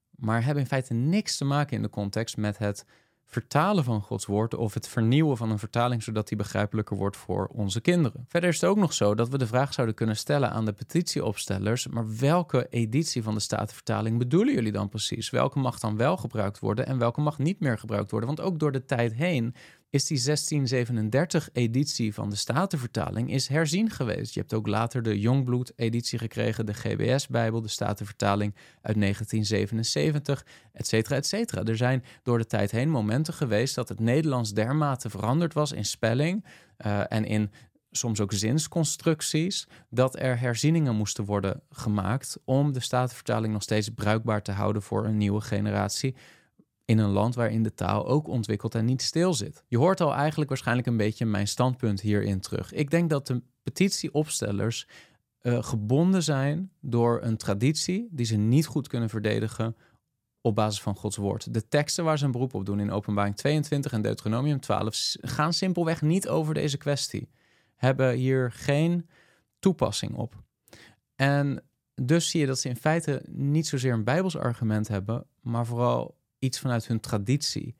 maar 0.10 0.44
hebben 0.44 0.64
in 0.64 0.70
feite 0.70 0.94
niks 0.94 1.38
te 1.38 1.46
maken 1.46 1.76
in 1.76 1.82
de 1.82 1.90
context 1.90 2.38
met 2.38 2.58
het 2.58 2.86
vertalen 3.26 3.84
van 3.84 4.02
Gods 4.02 4.26
woord 4.26 4.56
of 4.56 4.74
het 4.74 4.88
vernieuwen 4.88 5.38
van 5.38 5.52
een 5.52 5.60
vertaling 5.60 6.04
zodat 6.04 6.28
die 6.28 6.38
begrijpelijker 6.38 6.98
wordt 6.98 7.18
voor 7.18 7.48
onze 7.48 7.82
kinderen. 7.82 8.26
Verder 8.28 8.50
is 8.50 8.62
het 8.62 8.70
ook 8.70 8.78
nog 8.78 8.94
zo 8.94 9.16
dat 9.16 9.30
we 9.30 9.38
de 9.38 9.48
vraag 9.48 9.74
zouden 9.74 9.96
kunnen 9.96 10.16
stellen 10.16 10.52
aan 10.52 10.66
de 10.66 10.74
petitieopstellers, 10.74 11.88
maar 11.88 12.18
welke 12.18 12.68
editie 12.70 13.24
van 13.24 13.34
de 13.34 13.40
Statenvertaling 13.40 14.18
bedoelen 14.18 14.54
jullie 14.54 14.72
dan 14.72 14.90
precies? 14.90 15.30
Welke 15.30 15.60
mag 15.60 15.80
dan 15.80 15.98
wel 15.98 16.18
gebruikt 16.18 16.60
worden 16.60 16.86
en 16.86 16.98
welke 16.98 17.22
mag 17.22 17.38
niet 17.38 17.60
meer 17.60 17.78
gebruikt 17.78 18.12
worden? 18.12 18.36
Want 18.36 18.42
ook 18.42 18.60
door 18.60 18.72
de 18.72 18.86
tijd 18.86 19.14
heen 19.14 19.56
is 19.90 20.06
die 20.06 20.20
1637-editie 20.20 22.14
van 22.14 22.30
de 22.30 22.36
Statenvertaling 22.36 23.32
is 23.32 23.48
herzien 23.48 23.90
geweest. 23.90 24.34
Je 24.34 24.40
hebt 24.40 24.54
ook 24.54 24.68
later 24.68 25.04
de 25.04 25.20
Jongbloed-editie 25.20 26.20
gekregen, 26.20 26.66
de 26.66 26.74
GBS-bijbel, 26.74 27.62
de 27.62 27.68
Statenvertaling 27.68 28.56
uit 28.82 29.00
1977, 29.00 30.46
et 30.74 30.88
cetera, 30.88 31.16
et 31.16 31.26
cetera. 31.26 31.64
Er 31.64 31.78
zijn 31.78 32.04
door 32.24 32.38
de 32.38 32.46
tijd 32.46 32.72
heen 32.72 32.90
momenten 32.90 33.34
geweest 33.34 33.76
dat 33.76 33.90
het 33.90 34.00
Nederlands 34.00 34.54
dermate 34.54 35.10
veranderd 35.10 35.54
was 35.54 35.72
in 35.72 35.86
spelling 35.86 36.46
uh, 36.86 37.12
en 37.12 37.26
in 37.26 37.52
soms 37.92 38.20
ook 38.20 38.34
zinsconstructies, 38.34 39.68
dat 39.90 40.20
er 40.20 40.40
herzieningen 40.40 40.96
moesten 40.96 41.26
worden 41.26 41.62
gemaakt 41.70 42.38
om 42.46 42.74
de 42.74 42.80
Statenvertaling 42.80 43.54
nog 43.54 43.64
steeds 43.64 43.90
bruikbaar 43.90 44.42
te 44.42 44.52
houden 44.52 44.82
voor 44.82 45.06
een 45.06 45.18
nieuwe 45.18 45.42
generatie 45.42 46.16
in 46.86 46.98
een 46.98 47.10
land 47.10 47.36
waarin 47.36 47.64
de 47.64 47.74
taal 47.74 48.08
ook 48.08 48.28
ontwikkelt 48.28 48.76
en 48.76 48.86
niet 48.86 49.02
stil 49.02 49.34
zit. 49.34 49.64
Je 49.68 49.78
hoort 49.78 50.02
al 50.02 50.14
eigenlijk 50.14 50.50
waarschijnlijk 50.50 50.88
een 50.88 50.98
beetje 50.98 51.26
mijn 51.26 51.48
standpunt 51.48 52.02
hierin 52.02 52.40
terug. 52.40 52.74
Ik 52.74 52.90
denk 52.90 53.10
dat 53.10 53.28
de 53.28 53.42
petitieopstellers 53.64 54.88
uh, 55.42 55.64
gebonden 55.64 56.24
zijn 56.24 56.72
door 56.82 57.22
een 57.22 57.38
traditie 57.38 58.08
die 58.12 58.26
ze 58.26 58.36
niet 58.36 58.66
goed 58.66 58.88
kunnen 58.88 59.10
verdedigen 59.10 59.76
op 60.42 60.56
basis 60.56 60.82
van 60.82 60.96
Gods 60.96 61.16
woord. 61.16 61.54
De 61.54 61.68
teksten 61.68 62.04
waar 62.04 62.18
ze 62.18 62.26
een 62.26 62.32
beroep 62.32 62.54
op 62.54 62.66
doen 62.66 62.80
in 62.80 62.92
Openbaring 62.92 63.36
22 63.36 63.92
en 63.92 64.02
Deuteronomium 64.02 64.60
12 64.60 65.16
gaan 65.22 65.54
simpelweg 65.54 66.02
niet 66.02 66.28
over 66.28 66.54
deze 66.54 66.78
kwestie. 66.78 67.30
Hebben 67.76 68.14
hier 68.14 68.52
geen 68.52 69.10
toepassing 69.60 70.16
op. 70.16 70.44
En 71.16 71.64
dus 71.96 72.30
zie 72.30 72.40
je 72.40 72.46
dat 72.46 72.60
ze 72.60 72.70
in 72.70 72.76
feite 72.76 73.22
niet 73.28 73.68
zozeer 73.68 73.94
een 73.94 74.04
Bijbels 74.04 74.38
argument 74.38 74.88
hebben, 74.88 75.26
maar 75.42 75.66
vooral 75.66 76.18
iets 76.46 76.60
vanuit 76.60 76.88
hun 76.88 77.00
traditie 77.00 77.76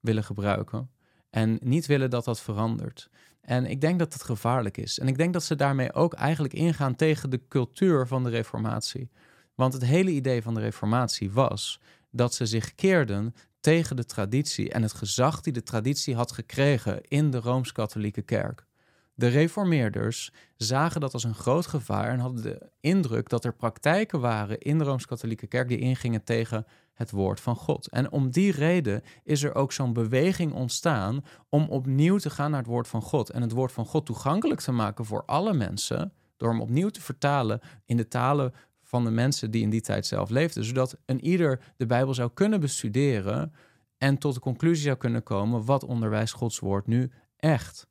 willen 0.00 0.24
gebruiken 0.24 0.90
en 1.30 1.58
niet 1.62 1.86
willen 1.86 2.10
dat 2.10 2.24
dat 2.24 2.40
verandert. 2.40 3.10
En 3.40 3.66
ik 3.66 3.80
denk 3.80 3.98
dat 3.98 4.12
het 4.12 4.22
gevaarlijk 4.22 4.76
is. 4.76 4.98
En 4.98 5.08
ik 5.08 5.16
denk 5.16 5.32
dat 5.32 5.44
ze 5.44 5.56
daarmee 5.56 5.92
ook 5.92 6.14
eigenlijk 6.14 6.54
ingaan 6.54 6.94
tegen 6.94 7.30
de 7.30 7.40
cultuur 7.48 8.06
van 8.06 8.24
de 8.24 8.30
Reformatie. 8.30 9.10
Want 9.54 9.72
het 9.72 9.84
hele 9.84 10.10
idee 10.10 10.42
van 10.42 10.54
de 10.54 10.60
Reformatie 10.60 11.30
was 11.30 11.80
dat 12.10 12.34
ze 12.34 12.46
zich 12.46 12.74
keerden 12.74 13.34
tegen 13.60 13.96
de 13.96 14.04
traditie 14.04 14.70
en 14.70 14.82
het 14.82 14.92
gezag 14.92 15.40
die 15.40 15.52
de 15.52 15.62
traditie 15.62 16.14
had 16.14 16.32
gekregen 16.32 17.00
in 17.02 17.30
de 17.30 17.40
rooms-katholieke 17.40 18.22
kerk. 18.22 18.66
De 19.14 19.28
reformeerders 19.28 20.32
zagen 20.56 21.00
dat 21.00 21.12
als 21.12 21.24
een 21.24 21.34
groot 21.34 21.66
gevaar 21.66 22.08
en 22.08 22.18
hadden 22.18 22.42
de 22.42 22.70
indruk 22.80 23.28
dat 23.28 23.44
er 23.44 23.54
praktijken 23.54 24.20
waren 24.20 24.58
in 24.58 24.78
de 24.78 24.84
rooms-katholieke 24.84 25.46
kerk 25.46 25.68
die 25.68 25.78
ingingen 25.78 26.24
tegen 26.24 26.66
het 27.02 27.10
woord 27.10 27.40
van 27.40 27.56
God. 27.56 27.88
En 27.88 28.12
om 28.12 28.30
die 28.30 28.52
reden 28.52 29.02
is 29.24 29.42
er 29.42 29.54
ook 29.54 29.72
zo'n 29.72 29.92
beweging 29.92 30.52
ontstaan 30.52 31.24
om 31.48 31.68
opnieuw 31.68 32.16
te 32.16 32.30
gaan 32.30 32.50
naar 32.50 32.60
het 32.60 32.68
woord 32.68 32.88
van 32.88 33.02
God 33.02 33.30
en 33.30 33.42
het 33.42 33.52
woord 33.52 33.72
van 33.72 33.86
God 33.86 34.06
toegankelijk 34.06 34.60
te 34.60 34.72
maken 34.72 35.04
voor 35.04 35.24
alle 35.24 35.52
mensen, 35.52 36.12
door 36.36 36.48
hem 36.48 36.60
opnieuw 36.60 36.88
te 36.88 37.00
vertalen 37.00 37.60
in 37.84 37.96
de 37.96 38.08
talen 38.08 38.52
van 38.82 39.04
de 39.04 39.10
mensen 39.10 39.50
die 39.50 39.62
in 39.62 39.70
die 39.70 39.80
tijd 39.80 40.06
zelf 40.06 40.30
leefden, 40.30 40.64
zodat 40.64 40.96
een 41.06 41.24
ieder 41.24 41.60
de 41.76 41.86
Bijbel 41.86 42.14
zou 42.14 42.30
kunnen 42.34 42.60
bestuderen 42.60 43.52
en 43.98 44.18
tot 44.18 44.34
de 44.34 44.40
conclusie 44.40 44.84
zou 44.84 44.96
kunnen 44.96 45.22
komen 45.22 45.64
wat 45.64 45.84
onderwijst 45.84 46.34
Gods 46.34 46.58
woord 46.58 46.86
nu 46.86 47.10
echt. 47.36 47.86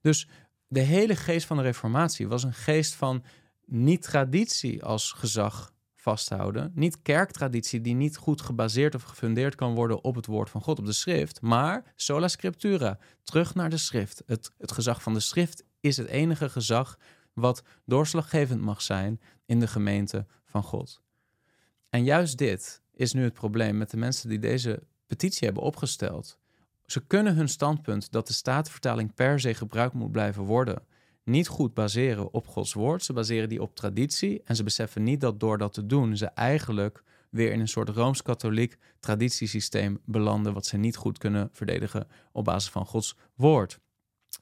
Dus 0.00 0.28
de 0.68 0.80
hele 0.80 1.16
geest 1.16 1.46
van 1.46 1.56
de 1.56 1.62
Reformatie 1.62 2.28
was 2.28 2.42
een 2.42 2.52
geest 2.52 2.94
van 2.94 3.22
niet 3.64 4.02
traditie 4.02 4.84
als 4.84 5.12
gezag 5.12 5.74
vasthouden. 6.06 6.72
Niet 6.74 7.02
kerktraditie 7.02 7.80
die 7.80 7.94
niet 7.94 8.16
goed 8.16 8.40
gebaseerd 8.40 8.94
of 8.94 9.02
gefundeerd 9.02 9.54
kan 9.54 9.74
worden 9.74 10.04
op 10.04 10.14
het 10.14 10.26
woord 10.26 10.50
van 10.50 10.60
God, 10.62 10.78
op 10.78 10.86
de 10.86 10.92
schrift. 10.92 11.40
Maar 11.40 11.92
sola 11.96 12.28
scriptura, 12.28 12.98
terug 13.22 13.54
naar 13.54 13.70
de 13.70 13.76
schrift. 13.76 14.22
Het, 14.26 14.52
het 14.58 14.72
gezag 14.72 15.02
van 15.02 15.14
de 15.14 15.20
schrift 15.20 15.64
is 15.80 15.96
het 15.96 16.06
enige 16.06 16.48
gezag 16.48 16.98
wat 17.32 17.62
doorslaggevend 17.84 18.60
mag 18.60 18.82
zijn 18.82 19.20
in 19.46 19.60
de 19.60 19.66
gemeente 19.66 20.26
van 20.44 20.62
God. 20.62 21.00
En 21.90 22.04
juist 22.04 22.38
dit 22.38 22.82
is 22.94 23.12
nu 23.12 23.22
het 23.22 23.32
probleem 23.32 23.76
met 23.76 23.90
de 23.90 23.96
mensen 23.96 24.28
die 24.28 24.38
deze 24.38 24.82
petitie 25.06 25.46
hebben 25.46 25.64
opgesteld. 25.64 26.38
Ze 26.84 27.06
kunnen 27.06 27.34
hun 27.34 27.48
standpunt 27.48 28.12
dat 28.12 28.26
de 28.26 28.32
statenvertaling 28.32 29.14
per 29.14 29.40
se 29.40 29.54
gebruikt 29.54 29.94
moet 29.94 30.12
blijven 30.12 30.42
worden 30.42 30.82
niet 31.26 31.48
goed 31.48 31.74
baseren 31.74 32.32
op 32.32 32.46
Gods 32.46 32.72
woord. 32.72 33.04
Ze 33.04 33.12
baseren 33.12 33.48
die 33.48 33.62
op 33.62 33.74
traditie. 33.74 34.42
En 34.44 34.56
ze 34.56 34.62
beseffen 34.62 35.02
niet 35.02 35.20
dat 35.20 35.40
door 35.40 35.58
dat 35.58 35.72
te 35.72 35.86
doen, 35.86 36.16
ze 36.16 36.26
eigenlijk 36.26 37.02
weer 37.30 37.52
in 37.52 37.60
een 37.60 37.68
soort 37.68 37.88
rooms-katholiek 37.88 38.78
traditiesysteem 39.00 40.00
belanden. 40.04 40.52
wat 40.52 40.66
ze 40.66 40.76
niet 40.76 40.96
goed 40.96 41.18
kunnen 41.18 41.48
verdedigen 41.52 42.06
op 42.32 42.44
basis 42.44 42.70
van 42.70 42.86
Gods 42.86 43.16
woord. 43.34 43.80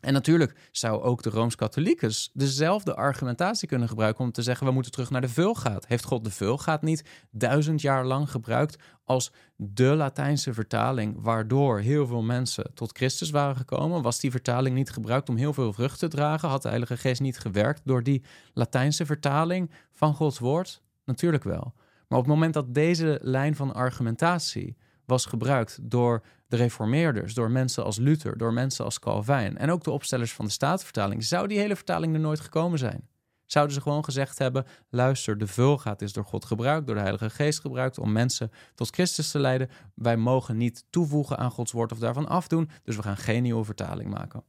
En 0.04 0.12
natuurlijk 0.12 0.68
zou 0.72 1.02
ook 1.02 1.22
de 1.22 1.30
Rooms-Katholiekers 1.30 2.30
dezelfde 2.32 2.94
argumentatie 2.94 3.68
kunnen 3.68 3.88
gebruiken 3.88 4.24
om 4.24 4.32
te 4.32 4.42
zeggen: 4.42 4.66
we 4.66 4.72
moeten 4.72 4.92
terug 4.92 5.10
naar 5.10 5.20
de 5.20 5.28
Vulgaat. 5.28 5.86
Heeft 5.86 6.04
God 6.04 6.24
de 6.24 6.30
Vulgaat 6.30 6.82
niet 6.82 7.04
duizend 7.30 7.80
jaar 7.80 8.06
lang 8.06 8.30
gebruikt 8.30 8.82
als 9.04 9.32
de 9.56 9.84
Latijnse 9.84 10.52
vertaling, 10.52 11.16
waardoor 11.18 11.78
heel 11.80 12.06
veel 12.06 12.22
mensen 12.22 12.74
tot 12.74 12.96
Christus 12.96 13.30
waren 13.30 13.56
gekomen? 13.56 14.02
Was 14.02 14.20
die 14.20 14.30
vertaling 14.30 14.76
niet 14.76 14.90
gebruikt 14.90 15.28
om 15.28 15.36
heel 15.36 15.52
veel 15.52 15.72
vrucht 15.72 15.98
te 15.98 16.08
dragen? 16.08 16.48
Had 16.48 16.62
de 16.62 16.68
Heilige 16.68 16.96
Geest 16.96 17.20
niet 17.20 17.38
gewerkt 17.38 17.80
door 17.84 18.02
die 18.02 18.24
Latijnse 18.52 19.06
vertaling 19.06 19.70
van 19.92 20.14
Gods 20.14 20.38
woord? 20.38 20.82
Natuurlijk 21.04 21.44
wel. 21.44 21.74
Maar 22.08 22.18
op 22.18 22.24
het 22.24 22.34
moment 22.34 22.54
dat 22.54 22.74
deze 22.74 23.18
lijn 23.22 23.56
van 23.56 23.74
argumentatie 23.74 24.76
was 25.06 25.26
gebruikt 25.26 25.78
door 25.82 26.22
de 26.46 26.56
reformeerders, 26.56 27.34
door 27.34 27.50
mensen 27.50 27.84
als 27.84 27.96
Luther, 27.96 28.38
door 28.38 28.52
mensen 28.52 28.84
als 28.84 28.98
Calvijn 28.98 29.58
en 29.58 29.70
ook 29.70 29.84
de 29.84 29.90
opstellers 29.90 30.32
van 30.32 30.44
de 30.44 30.50
Statenvertaling, 30.50 31.24
zou 31.24 31.48
die 31.48 31.58
hele 31.58 31.76
vertaling 31.76 32.14
er 32.14 32.20
nooit 32.20 32.40
gekomen 32.40 32.78
zijn. 32.78 33.08
Zouden 33.46 33.74
ze 33.74 33.80
gewoon 33.80 34.04
gezegd 34.04 34.38
hebben: 34.38 34.64
luister, 34.90 35.38
de 35.38 35.46
vulgaat 35.46 36.02
is 36.02 36.12
door 36.12 36.24
God 36.24 36.44
gebruikt, 36.44 36.86
door 36.86 36.94
de 36.94 37.00
Heilige 37.00 37.30
Geest 37.30 37.60
gebruikt 37.60 37.98
om 37.98 38.12
mensen 38.12 38.50
tot 38.74 38.94
Christus 38.94 39.30
te 39.30 39.38
leiden. 39.38 39.70
Wij 39.94 40.16
mogen 40.16 40.56
niet 40.56 40.84
toevoegen 40.90 41.38
aan 41.38 41.50
Gods 41.50 41.72
woord 41.72 41.92
of 41.92 41.98
daarvan 41.98 42.28
afdoen, 42.28 42.70
dus 42.82 42.96
we 42.96 43.02
gaan 43.02 43.16
geen 43.16 43.42
nieuwe 43.42 43.64
vertaling 43.64 44.10
maken. 44.10 44.42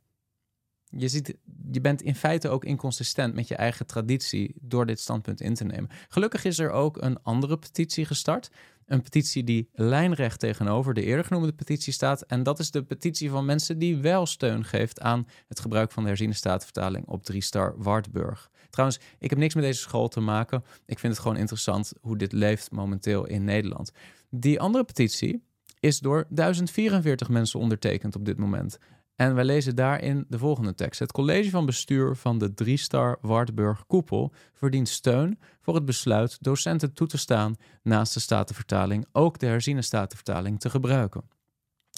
Je, 0.97 1.07
ziet, 1.07 1.35
je 1.71 1.81
bent 1.81 2.01
in 2.01 2.15
feite 2.15 2.49
ook 2.49 2.65
inconsistent 2.65 3.33
met 3.33 3.47
je 3.47 3.55
eigen 3.55 3.85
traditie 3.85 4.55
door 4.61 4.85
dit 4.85 4.99
standpunt 4.99 5.41
in 5.41 5.53
te 5.53 5.63
nemen. 5.63 5.89
Gelukkig 6.09 6.43
is 6.43 6.59
er 6.59 6.71
ook 6.71 7.01
een 7.01 7.21
andere 7.23 7.57
petitie 7.57 8.05
gestart. 8.05 8.49
Een 8.85 9.01
petitie 9.01 9.43
die 9.43 9.69
lijnrecht 9.73 10.39
tegenover 10.39 10.93
de 10.93 11.03
eerder 11.03 11.25
genoemde 11.25 11.53
petitie 11.53 11.93
staat. 11.93 12.21
En 12.21 12.43
dat 12.43 12.59
is 12.59 12.71
de 12.71 12.83
petitie 12.83 13.29
van 13.29 13.45
mensen 13.45 13.79
die 13.79 13.97
wel 13.97 14.25
steun 14.25 14.65
geeft 14.65 15.01
aan 15.01 15.27
het 15.47 15.59
gebruik 15.59 15.91
van 15.91 16.03
de 16.03 16.09
herziene 16.09 16.33
statenvertaling 16.33 17.07
op 17.07 17.31
3-star 17.33 17.73
Wartburg. 17.77 18.49
Trouwens, 18.69 18.99
ik 19.19 19.29
heb 19.29 19.39
niks 19.39 19.53
met 19.53 19.63
deze 19.63 19.79
school 19.79 20.07
te 20.07 20.19
maken. 20.19 20.63
Ik 20.85 20.99
vind 20.99 21.13
het 21.13 21.21
gewoon 21.21 21.37
interessant 21.37 21.93
hoe 22.01 22.17
dit 22.17 22.31
leeft 22.31 22.71
momenteel 22.71 23.25
in 23.25 23.43
Nederland. 23.43 23.91
Die 24.29 24.59
andere 24.59 24.83
petitie 24.83 25.43
is 25.79 25.99
door 25.99 26.25
1044 26.29 27.29
mensen 27.29 27.59
ondertekend 27.59 28.15
op 28.15 28.25
dit 28.25 28.37
moment. 28.37 28.77
En 29.15 29.36
wij 29.36 29.43
lezen 29.43 29.75
daarin 29.75 30.25
de 30.27 30.38
volgende 30.38 30.74
tekst. 30.74 31.00
Het 31.00 31.12
college 31.12 31.50
van 31.50 31.65
bestuur 31.65 32.15
van 32.15 32.38
de 32.38 32.53
drie-star 32.53 33.17
Wartburg 33.22 33.86
Koepel 33.88 34.34
verdient 34.53 34.89
steun 34.89 35.39
voor 35.62 35.75
het 35.75 35.86
besluit 35.86 36.38
docenten 36.43 36.93
toe 36.93 37.07
te 37.07 37.17
staan 37.17 37.55
naast 37.84 38.13
de 38.13 38.19
Statenvertaling 38.19 39.05
ook 39.12 39.39
de 39.39 39.45
herziene 39.45 39.81
Statenvertaling 39.81 40.60
te 40.60 40.69
gebruiken. 40.69 41.24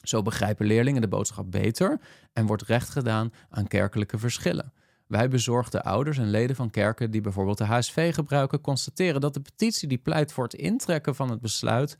Zo 0.04 0.22
begrijpen 0.22 0.66
leerlingen 0.66 1.02
de 1.02 1.08
boodschap 1.08 1.52
beter 1.52 2.00
en 2.34 2.46
wordt 2.46 2.64
recht 2.64 2.90
gedaan 2.90 3.34
aan 3.50 3.68
kerkelijke 3.68 4.18
verschillen. 4.18 4.74
Wij 5.08 5.30
bezorgde 5.30 5.84
ouders 5.84 6.18
en 6.18 6.30
leden 6.30 6.56
van 6.56 6.70
kerken 6.70 7.12
die 7.12 7.22
bijvoorbeeld 7.22 7.58
de 7.58 7.66
HSV 7.66 8.14
gebruiken, 8.14 8.62
constateren 8.62 9.22
dat 9.22 9.34
de 9.34 9.40
petitie 9.40 9.88
die 9.88 9.98
pleit 9.98 10.34
voor 10.34 10.44
het 10.44 10.54
intrekken 10.54 11.16
van 11.16 11.30
het 11.30 11.42
besluit 11.42 11.98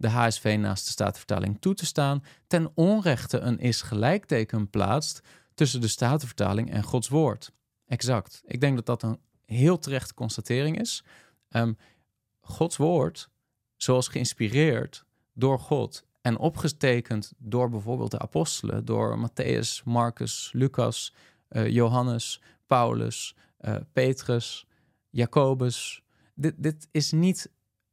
de 0.00 0.08
HSV 0.08 0.56
naast 0.60 0.84
de 0.84 0.90
Statenvertaling 0.90 1.60
toe 1.60 1.74
te 1.74 1.86
staan, 1.86 2.24
ten 2.46 2.70
onrechte 2.74 3.38
een 3.38 3.58
is 3.58 3.82
gelijkteken 3.82 4.70
plaatst 4.70 5.20
tussen 5.54 5.80
de 5.80 5.88
Statenvertaling 5.88 6.70
en 6.70 6.82
Gods 6.82 7.08
woord. 7.08 7.52
exact. 7.86 8.42
Ik 8.46 8.60
denk 8.60 8.76
dat 8.76 8.86
dat 8.86 9.02
een 9.02 9.20
heel 9.44 9.78
terechte 9.78 10.14
constatering 10.14 10.80
is. 10.80 11.04
Ehm, 11.48 11.72
Gods 12.40 12.76
woord, 12.76 13.30
zoals 13.76 14.08
geïnspireerd 14.08 15.04
door 15.32 15.58
God 15.58 16.04
en 16.20 16.38
opgetekend 16.38 17.32
door 17.38 17.70
bijvoorbeeld 17.70 18.10
de 18.10 18.18
apostelen, 18.18 18.84
door 18.84 19.28
Matthäus, 19.28 19.84
Marcus, 19.84 20.50
Lucas, 20.52 21.14
uh, 21.50 21.68
Johannes, 21.68 22.42
Paulus, 22.66 23.36
uh, 23.60 23.76
Petrus, 23.92 24.66
Jacobus. 25.10 26.02
Dit, 26.34 26.54
dit 26.56 26.88
is 26.90 27.12
niet 27.12 27.50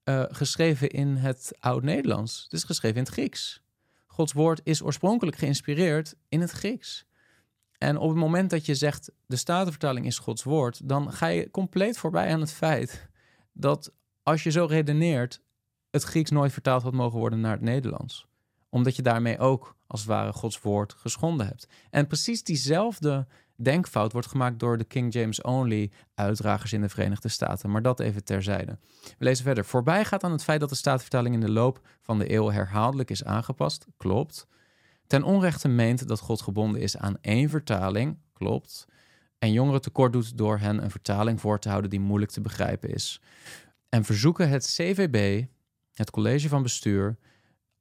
uh, 0.09 0.23
geschreven 0.29 0.89
in 0.89 1.15
het 1.15 1.53
Oud-Nederlands. 1.59 2.43
Het 2.43 2.53
is 2.53 2.63
geschreven 2.63 2.97
in 2.97 3.03
het 3.03 3.11
Grieks. 3.11 3.61
Gods 4.05 4.33
woord 4.33 4.61
is 4.63 4.83
oorspronkelijk 4.83 5.37
geïnspireerd 5.37 6.15
in 6.29 6.41
het 6.41 6.51
Grieks. 6.51 7.05
En 7.77 7.97
op 7.97 8.09
het 8.09 8.17
moment 8.17 8.49
dat 8.49 8.65
je 8.65 8.75
zegt 8.75 9.11
de 9.25 9.35
Statenvertaling 9.35 10.05
is 10.05 10.17
Gods 10.17 10.43
woord, 10.43 10.89
dan 10.89 11.11
ga 11.13 11.27
je 11.27 11.51
compleet 11.51 11.97
voorbij 11.97 12.33
aan 12.33 12.39
het 12.39 12.51
feit 12.51 13.09
dat 13.53 13.91
als 14.23 14.43
je 14.43 14.51
zo 14.51 14.65
redeneert, 14.65 15.41
het 15.89 16.03
Grieks 16.03 16.29
nooit 16.29 16.53
vertaald 16.53 16.83
had 16.83 16.93
mogen 16.93 17.19
worden 17.19 17.39
naar 17.39 17.51
het 17.51 17.61
Nederlands. 17.61 18.27
Omdat 18.69 18.95
je 18.95 19.01
daarmee 19.01 19.39
ook 19.39 19.75
als 19.87 19.99
het 19.99 20.09
ware 20.09 20.33
Gods 20.33 20.61
woord 20.61 20.93
geschonden 20.93 21.47
hebt. 21.47 21.67
En 21.89 22.07
precies 22.07 22.43
diezelfde 22.43 23.27
denkfout 23.57 24.11
wordt 24.11 24.27
gemaakt 24.27 24.59
door 24.59 24.77
de 24.77 24.83
King 24.83 25.13
James 25.13 25.41
Only 25.41 25.91
uitdragers 26.13 26.73
in 26.73 26.81
de 26.81 26.89
Verenigde 26.89 27.29
Staten. 27.29 27.71
Maar 27.71 27.81
dat 27.81 27.99
even 27.99 28.23
terzijde. 28.23 28.77
We 29.01 29.25
lezen 29.25 29.43
verder. 29.43 29.65
Voorbij 29.65 30.05
gaat 30.05 30.23
aan 30.23 30.31
het 30.31 30.43
feit 30.43 30.59
dat 30.59 30.69
de 30.69 30.75
Statenvertaling 30.75 31.35
in 31.35 31.41
de 31.41 31.51
loop 31.51 31.81
van 32.01 32.19
de 32.19 32.33
eeuw 32.33 32.49
herhaaldelijk 32.49 33.09
is 33.09 33.23
aangepast. 33.23 33.85
Klopt. 33.97 34.47
Ten 35.07 35.23
onrechte 35.23 35.67
meent 35.67 36.07
dat 36.07 36.19
God 36.19 36.41
gebonden 36.41 36.81
is 36.81 36.97
aan 36.97 37.17
één 37.21 37.49
vertaling. 37.49 38.17
Klopt. 38.33 38.85
En 39.39 39.51
jongeren 39.51 39.81
tekort 39.81 40.13
doet 40.13 40.37
door 40.37 40.57
hen 40.57 40.83
een 40.83 40.91
vertaling 40.91 41.41
voor 41.41 41.59
te 41.59 41.69
houden 41.69 41.89
die 41.89 41.99
moeilijk 41.99 42.31
te 42.31 42.41
begrijpen 42.41 42.89
is. 42.89 43.21
En 43.89 44.03
verzoeken 44.03 44.49
het 44.49 44.65
CVB, 44.65 45.45
het 45.93 46.09
college 46.09 46.47
van 46.47 46.63
bestuur, 46.63 47.17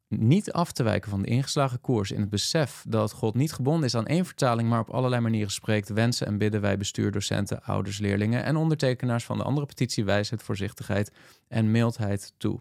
niet 0.09 0.53
af 0.53 0.73
te 0.73 0.83
wijken 0.83 1.11
van 1.11 1.23
de 1.23 1.29
ingeslagen 1.29 1.81
koers 1.81 2.11
in 2.11 2.21
het 2.21 2.29
besef 2.29 2.85
dat 2.89 3.13
God 3.13 3.35
niet 3.35 3.53
gebonden 3.53 3.85
is 3.85 3.95
aan 3.95 4.07
één 4.07 4.25
vertaling, 4.25 4.69
maar 4.69 4.81
op 4.81 4.91
allerlei 4.91 5.23
manieren 5.23 5.51
spreekt, 5.51 5.89
wensen 5.89 6.27
en 6.27 6.39
bidden 6.39 6.61
wij 6.61 6.77
bestuur, 6.77 7.13
docenten, 7.13 7.63
ouders, 7.63 7.99
leerlingen 7.99 8.45
en 8.45 8.57
ondertekenaars 8.57 9.25
van 9.25 9.39
de 9.39 9.45
andere 9.45 9.67
petitie 9.67 10.05
wijsheid, 10.05 10.43
voorzichtigheid 10.43 11.13
en 11.49 11.71
mildheid 11.71 12.33
toe. 12.37 12.61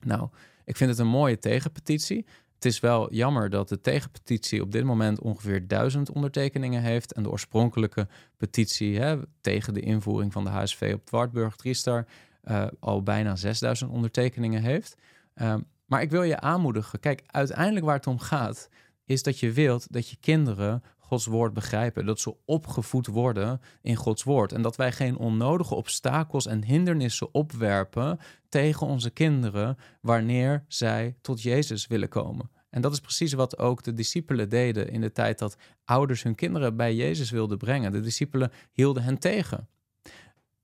Nou, 0.00 0.28
ik 0.64 0.76
vind 0.76 0.90
het 0.90 0.98
een 0.98 1.06
mooie 1.06 1.38
tegenpetitie. 1.38 2.26
Het 2.54 2.64
is 2.64 2.80
wel 2.80 3.12
jammer 3.12 3.50
dat 3.50 3.68
de 3.68 3.80
tegenpetitie 3.80 4.62
op 4.62 4.72
dit 4.72 4.84
moment 4.84 5.20
ongeveer 5.20 5.66
duizend 5.66 6.10
ondertekeningen 6.10 6.82
heeft 6.82 7.12
en 7.12 7.22
de 7.22 7.30
oorspronkelijke 7.30 8.08
petitie 8.36 8.98
hè, 8.98 9.18
tegen 9.40 9.74
de 9.74 9.80
invoering 9.80 10.32
van 10.32 10.44
de 10.44 10.50
HSV 10.50 10.92
op 10.94 11.10
Wartburg 11.10 11.56
Driestar 11.56 12.06
uh, 12.44 12.66
al 12.80 13.02
bijna 13.02 13.36
6000 13.36 13.90
ondertekeningen 13.90 14.62
heeft. 14.62 14.96
Uh, 15.36 15.54
maar 15.86 16.02
ik 16.02 16.10
wil 16.10 16.22
je 16.22 16.40
aanmoedigen. 16.40 17.00
Kijk, 17.00 17.22
uiteindelijk 17.26 17.86
waar 17.86 17.96
het 17.96 18.06
om 18.06 18.18
gaat, 18.18 18.68
is 19.04 19.22
dat 19.22 19.38
je 19.38 19.52
wilt 19.52 19.92
dat 19.92 20.08
je 20.08 20.16
kinderen 20.16 20.82
Gods 20.98 21.26
woord 21.26 21.54
begrijpen. 21.54 22.06
Dat 22.06 22.20
ze 22.20 22.36
opgevoed 22.44 23.06
worden 23.06 23.60
in 23.82 23.96
Gods 23.96 24.22
woord. 24.22 24.52
En 24.52 24.62
dat 24.62 24.76
wij 24.76 24.92
geen 24.92 25.16
onnodige 25.16 25.74
obstakels 25.74 26.46
en 26.46 26.64
hindernissen 26.64 27.34
opwerpen 27.34 28.18
tegen 28.48 28.86
onze 28.86 29.10
kinderen 29.10 29.76
wanneer 30.00 30.64
zij 30.68 31.16
tot 31.20 31.42
Jezus 31.42 31.86
willen 31.86 32.08
komen. 32.08 32.50
En 32.70 32.80
dat 32.80 32.92
is 32.92 33.00
precies 33.00 33.32
wat 33.32 33.58
ook 33.58 33.82
de 33.82 33.92
discipelen 33.92 34.48
deden 34.48 34.90
in 34.90 35.00
de 35.00 35.12
tijd 35.12 35.38
dat 35.38 35.56
ouders 35.84 36.22
hun 36.22 36.34
kinderen 36.34 36.76
bij 36.76 36.94
Jezus 36.94 37.30
wilden 37.30 37.58
brengen. 37.58 37.92
De 37.92 38.00
discipelen 38.00 38.52
hielden 38.72 39.02
hen 39.02 39.18
tegen. 39.18 39.68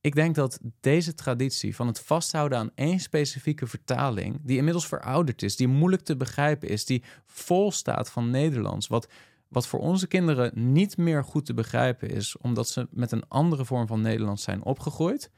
Ik 0.02 0.14
denk 0.14 0.34
dat 0.34 0.60
deze 0.80 1.14
traditie 1.14 1.76
van 1.76 1.86
het 1.86 2.00
vasthouden 2.00 2.58
aan 2.58 2.70
één 2.74 3.00
specifieke 3.00 3.66
vertaling, 3.66 4.40
die 4.42 4.56
inmiddels 4.56 4.86
verouderd 4.86 5.42
is, 5.42 5.56
die 5.56 5.68
moeilijk 5.68 6.02
te 6.02 6.16
begrijpen 6.16 6.68
is, 6.68 6.84
die 6.84 7.02
vol 7.26 7.72
staat 7.72 8.10
van 8.10 8.30
Nederlands, 8.30 8.86
wat, 8.86 9.08
wat 9.48 9.66
voor 9.66 9.80
onze 9.80 10.06
kinderen 10.06 10.72
niet 10.72 10.96
meer 10.96 11.24
goed 11.24 11.46
te 11.46 11.54
begrijpen 11.54 12.10
is, 12.10 12.36
omdat 12.36 12.68
ze 12.68 12.88
met 12.90 13.12
een 13.12 13.28
andere 13.28 13.64
vorm 13.64 13.86
van 13.86 14.00
Nederlands 14.00 14.42
zijn 14.42 14.62
opgegroeid. 14.62 15.30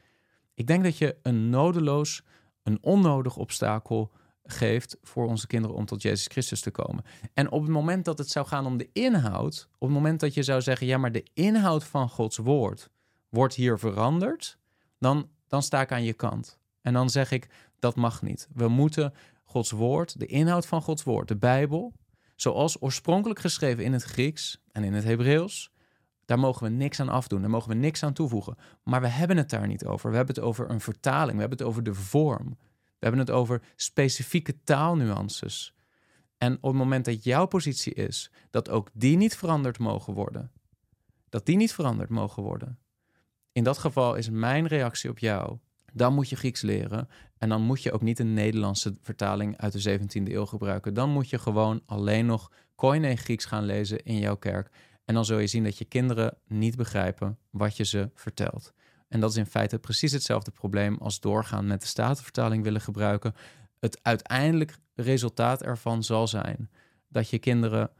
Ik 0.55 0.67
denk 0.67 0.85
dat 0.85 0.99
je 0.99 1.17
een 1.23 1.51
nodeloos, 1.51 2.23
een 2.63 2.79
onnodig 2.81 3.37
obstakel 3.37 4.13
geeft 4.45 4.97
voor 5.03 5.27
onze 5.27 5.47
kinderen 5.47 5.77
om 5.77 5.87
tot 5.87 6.03
Jezus 6.03 6.27
Christus 6.27 6.61
te 6.61 6.71
komen. 6.71 7.05
En 7.35 7.51
op 7.51 7.63
het 7.63 7.71
moment 7.71 8.05
dat 8.05 8.19
het 8.19 8.31
zou 8.31 8.47
gaan 8.47 8.67
om 8.67 8.77
de 8.77 8.91
inhoud, 8.93 9.69
op 9.79 9.89
het 9.89 9.97
moment 9.97 10.21
dat 10.21 10.35
je 10.35 10.43
zou 10.43 10.61
zeggen, 10.61 10.87
ja, 10.87 10.99
maar 10.99 11.13
de 11.13 11.27
inhoud 11.35 11.85
van 11.85 12.09
Gods 12.09 12.37
woord 12.37 12.91
wordt 13.33 13.55
hier 13.55 13.79
veranderd, 13.79 14.59
dan, 14.99 15.29
dan 15.47 15.63
sta 15.63 15.81
ik 15.81 15.93
aan 15.93 16.05
je 16.05 16.13
kant. 16.13 16.59
En 16.81 16.93
dan 16.93 17.11
zeg 17.11 17.31
ik, 17.31 17.49
dat 17.79 17.97
mag 17.97 18.23
niet. 18.23 18.49
We 18.55 18.69
moeten 18.69 19.15
Gods 19.45 19.71
woord, 19.71 20.19
de 20.19 20.27
inhoud 20.27 20.67
van 20.67 20.83
Gods 20.83 21.03
woord, 21.03 21.29
de 21.29 21.37
Bijbel, 21.37 21.93
zoals 22.37 22.83
oorspronkelijk 22.83 23.41
geschreven 23.41 23.85
in 23.85 23.93
het 23.93 24.03
Grieks 24.03 24.63
en 24.73 24.85
in 24.85 24.93
het 24.93 25.05
Hebreeuws, 25.05 25.73
daar 26.25 26.39
mogen 26.39 26.65
we 26.65 26.71
niks 26.71 27.01
aan 27.01 27.09
afdoen, 27.09 27.41
daar 27.41 27.51
mogen 27.51 27.69
we 27.69 27.75
niks 27.75 28.03
aan 28.03 28.13
toevoegen. 28.13 28.57
Maar 28.83 29.01
we 29.01 29.09
hebben 29.09 29.37
het 29.37 29.51
daar 29.51 29.67
niet 29.67 29.87
over. 29.87 30.11
We 30.11 30.17
hebben 30.17 30.35
het 30.35 30.45
over 30.45 30.71
een 30.71 30.81
vertaling, 30.81 31.35
we 31.35 31.41
hebben 31.41 31.59
het 31.59 31.67
over 31.67 31.83
de 31.83 31.95
vorm. 31.95 32.49
We 32.99 33.09
hebben 33.09 33.19
het 33.19 33.31
over 33.31 33.63
specifieke 33.77 34.63
taalnuances. 34.65 35.75
En 36.39 36.57
op 36.57 36.63
het 36.63 36.73
moment 36.73 37.05
dat 37.05 37.25
jouw 37.25 37.47
positie 37.47 37.95
is 37.95 38.31
dat 38.51 38.69
ook 38.69 38.91
die 38.93 39.17
niet 39.17 39.37
veranderd 39.37 39.79
mogen 39.79 40.15
worden, 40.15 40.51
dat 41.29 41.47
die 41.47 41.57
niet 41.57 41.73
veranderd 41.73 42.09
mogen 42.09 42.43
worden, 42.43 42.79
in 43.53 43.65
dat 43.65 43.79
geval 43.79 44.15
is 44.15 44.31
mijn 44.31 44.67
reactie 44.67 45.11
op 45.11 45.19
jou. 45.19 45.59
Dan 45.93 46.15
moet 46.15 46.29
je 46.29 46.37
Grieks 46.37 46.63
leren. 46.63 47.09
En 47.39 47.49
dan 47.49 47.63
moet 47.63 47.83
je 47.83 47.93
ook 47.93 48.01
niet 48.01 48.19
een 48.19 48.33
Nederlandse 48.33 48.97
vertaling 49.01 49.57
uit 49.57 49.83
de 49.83 49.99
17e 49.99 50.33
eeuw 50.33 50.47
gebruiken. 50.47 50.95
Dan 50.95 51.11
moet 51.11 51.31
je 51.31 51.39
gewoon 51.39 51.83
alleen 51.87 52.27
nog 52.27 52.51
Koine 52.75 53.17
Grieks 53.17 53.45
gaan 53.45 53.65
lezen 53.65 54.05
in 54.05 54.19
jouw 54.19 54.37
kerk. 54.37 54.71
En 55.05 55.15
dan 55.15 55.25
zul 55.25 55.39
je 55.39 55.47
zien 55.47 55.65
dat 55.65 55.79
je 55.79 55.85
kinderen 55.85 56.37
niet 56.47 56.77
begrijpen 56.77 57.39
wat 57.51 57.77
je 57.77 57.85
ze 57.85 58.11
vertelt. 58.15 58.73
En 59.09 59.21
dat 59.21 59.31
is 59.31 59.37
in 59.37 59.47
feite 59.47 59.79
precies 59.79 60.13
hetzelfde 60.13 60.51
probleem 60.51 60.97
als 60.99 61.21
doorgaan 61.21 61.67
met 61.67 61.81
de 61.81 61.87
Statenvertaling 61.87 62.63
willen 62.65 62.81
gebruiken. 62.81 63.35
Het 63.81 63.99
uiteindelijk 64.03 64.77
resultaat 64.95 65.63
ervan 65.63 66.03
zal 66.03 66.29
zijn 66.29 66.71
dat 67.09 67.31
je 67.31 67.39
kinderen 67.39 67.91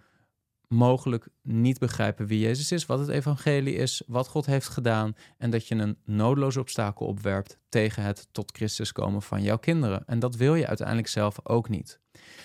mogelijk 0.73 1.29
niet 1.43 1.79
begrijpen 1.79 2.27
wie 2.27 2.39
Jezus 2.39 2.73
is, 2.73 2.87
wat 2.87 2.99
het 2.99 3.09
evangelie 3.09 3.75
is, 3.75 4.03
wat 4.07 4.29
God 4.29 4.47
heeft 4.47 4.69
gedaan 4.69 5.15
en 5.39 5.51
dat 5.51 5.69
je 5.69 5.75
een 5.75 5.99
noodloos 6.05 6.57
obstakel 6.57 7.07
opwerpt 7.07 7.59
tegen 7.69 8.03
het 8.03 8.29
tot 8.33 8.53
Christus 8.57 8.93
komen 8.93 9.23
van 9.23 9.43
jouw 9.43 9.59
kinderen. 9.59 10.03
En 10.07 10.19
dat 10.19 10.37
wil 10.37 10.55
je 10.55 10.67
uiteindelijk 10.67 11.09
zelf 11.09 11.47
ook 11.47 11.69
niet. 11.69 12.01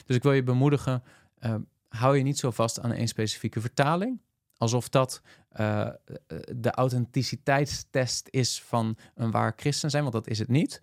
Dus 0.05 0.15
ik 0.15 0.23
wil 0.23 0.31
je 0.31 0.43
bemoedigen, 0.43 1.03
uh, 1.39 1.55
hou 1.87 2.17
je 2.17 2.23
niet 2.23 2.37
zo 2.37 2.51
vast 2.51 2.79
aan 2.79 2.91
één 2.91 3.07
specifieke 3.07 3.61
vertaling, 3.61 4.21
alsof 4.57 4.89
dat 4.89 5.21
uh, 5.59 5.89
de 6.55 6.71
authenticiteitstest 6.71 8.27
is 8.29 8.61
van 8.61 8.97
een 9.15 9.31
waar 9.31 9.53
christen 9.55 9.89
zijn, 9.89 10.03
want 10.03 10.15
dat 10.15 10.27
is 10.27 10.39
het 10.39 10.47
niet. 10.47 10.81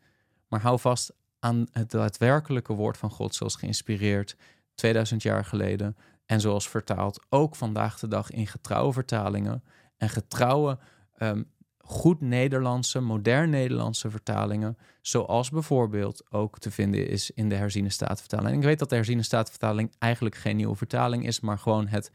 Maar 0.49 0.61
hou 0.61 0.79
vast 0.79 1.13
aan 1.39 1.67
het 1.71 1.91
daadwerkelijke 1.91 2.73
woord 2.73 2.97
van 2.97 3.11
God, 3.11 3.35
zoals 3.35 3.57
geïnspireerd 3.57 4.37
2000 4.75 5.23
jaar 5.23 5.45
geleden 5.45 5.97
en 6.27 6.41
zoals 6.41 6.69
vertaald 6.69 7.25
ook 7.29 7.57
vandaag 7.57 7.99
de 7.99 8.09
dag 8.09 8.31
in 8.31 8.47
getrouwe 8.47 8.93
vertalingen 8.93 9.65
en 9.97 10.09
getrouwe, 10.09 10.79
ehm, 11.15 11.43
goed 11.79 12.21
Nederlandse, 12.21 13.01
modern 13.01 13.51
Nederlandse 13.51 14.11
vertalingen, 14.11 14.79
zoals 15.01 15.51
bijvoorbeeld 15.51 16.33
ook 16.33 16.59
te 16.59 16.71
vinden 16.71 17.09
is 17.09 17.31
in 17.31 17.49
de 17.49 17.55
herziene 17.55 17.89
staatvertaling. 17.89 18.49
En 18.51 18.57
ik 18.57 18.65
weet 18.65 18.79
dat 18.79 18.89
de 18.89 18.95
herziene 18.95 19.23
staatvertaling 19.23 19.93
eigenlijk 19.99 20.35
geen 20.35 20.57
nieuwe 20.57 20.77
vertaling 20.77 21.27
is, 21.27 21.41
maar 21.41 21.59
gewoon 21.59 21.87
het 21.87 22.11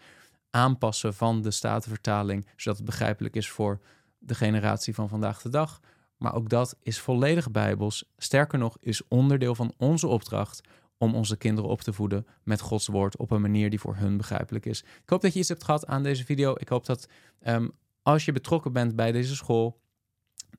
aanpassen 0.49 1.13
van 1.13 1.41
de 1.41 1.51
statenvertaling, 1.51 2.47
zodat 2.55 2.77
het 2.77 2.85
begrijpelijk 2.85 3.35
is 3.35 3.49
voor 3.49 3.79
de 4.17 4.35
generatie 4.35 4.95
van 4.95 5.09
vandaag 5.09 5.41
de 5.41 5.49
dag. 5.49 5.79
Maar 6.17 6.33
ook 6.33 6.49
dat 6.49 6.77
is 6.81 6.99
volledig 6.99 7.51
bijbels. 7.51 8.11
Sterker 8.17 8.59
nog, 8.59 8.77
is 8.79 9.07
onderdeel 9.07 9.55
van 9.55 9.73
onze 9.77 10.07
opdracht 10.07 10.61
om 10.99 11.15
onze 11.15 11.37
kinderen 11.37 11.69
op 11.69 11.81
te 11.81 11.93
voeden 11.93 12.27
met 12.43 12.61
Gods 12.61 12.87
woord 12.87 13.17
op 13.17 13.31
een 13.31 13.41
manier 13.41 13.69
die 13.69 13.79
voor 13.79 13.95
hun 13.95 14.17
begrijpelijk 14.17 14.65
is. 14.65 14.81
Ik 14.81 15.09
hoop 15.09 15.21
dat 15.21 15.33
je 15.33 15.39
iets 15.39 15.49
hebt 15.49 15.63
gehad 15.63 15.87
aan 15.87 16.03
deze 16.03 16.25
video. 16.25 16.53
Ik 16.57 16.69
hoop 16.69 16.85
dat 16.85 17.07
ehm, 17.39 17.67
als 18.01 18.25
je 18.25 18.31
betrokken 18.31 18.73
bent 18.73 18.95
bij 18.95 19.11
deze 19.11 19.35
school 19.35 19.81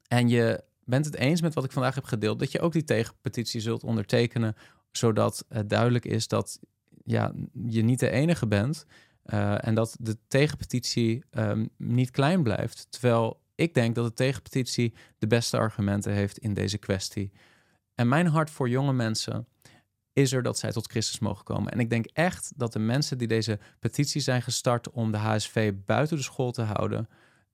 en 0.08 0.28
je 0.28 0.64
bent 0.84 1.04
het 1.04 1.16
eens 1.16 1.40
met 1.40 1.54
wat 1.54 1.64
ik 1.64 1.72
vandaag 1.72 1.94
heb 1.94 2.04
gedeeld, 2.04 2.38
dat 2.38 2.52
je 2.52 2.60
ook 2.60 2.72
die 2.72 2.84
tegenpetitie 2.84 3.60
zult 3.60 3.84
ondertekenen, 3.84 4.54
zodat 4.90 5.44
het 5.48 5.70
duidelijk 5.70 6.04
is 6.04 6.28
dat 6.28 6.60
ja, 7.04 7.32
je 7.64 7.82
niet 7.82 7.98
de 7.98 8.10
enige 8.10 8.46
bent 8.46 8.86
uh, 9.26 9.66
en 9.66 9.74
dat 9.74 9.96
de 10.00 10.16
tegenpetitie 10.28 11.24
um, 11.30 11.68
niet 11.76 12.10
klein 12.10 12.42
blijft. 12.42 12.86
Terwijl 12.90 13.40
ik 13.54 13.74
denk 13.74 13.94
dat 13.94 14.06
de 14.06 14.14
tegenpetitie 14.14 14.94
de 15.18 15.26
beste 15.26 15.58
argumenten 15.58 16.12
heeft 16.12 16.38
in 16.38 16.54
deze 16.54 16.78
kwestie. 16.78 17.32
En 17.94 18.08
mijn 18.08 18.26
hart 18.26 18.50
voor 18.50 18.68
jonge 18.68 18.92
mensen 18.92 19.46
is 20.20 20.32
er 20.32 20.42
dat 20.42 20.58
zij 20.58 20.72
tot 20.72 20.90
Christus 20.90 21.18
mogen 21.18 21.44
komen. 21.44 21.72
En 21.72 21.80
ik 21.80 21.90
denk 21.90 22.06
echt 22.06 22.52
dat 22.56 22.72
de 22.72 22.78
mensen 22.78 23.18
die 23.18 23.28
deze 23.28 23.58
petitie 23.78 24.20
zijn 24.20 24.42
gestart 24.42 24.90
om 24.90 25.12
de 25.12 25.18
HSV 25.18 25.72
buiten 25.86 26.16
de 26.16 26.22
school 26.22 26.52
te 26.52 26.62
houden, 26.62 27.08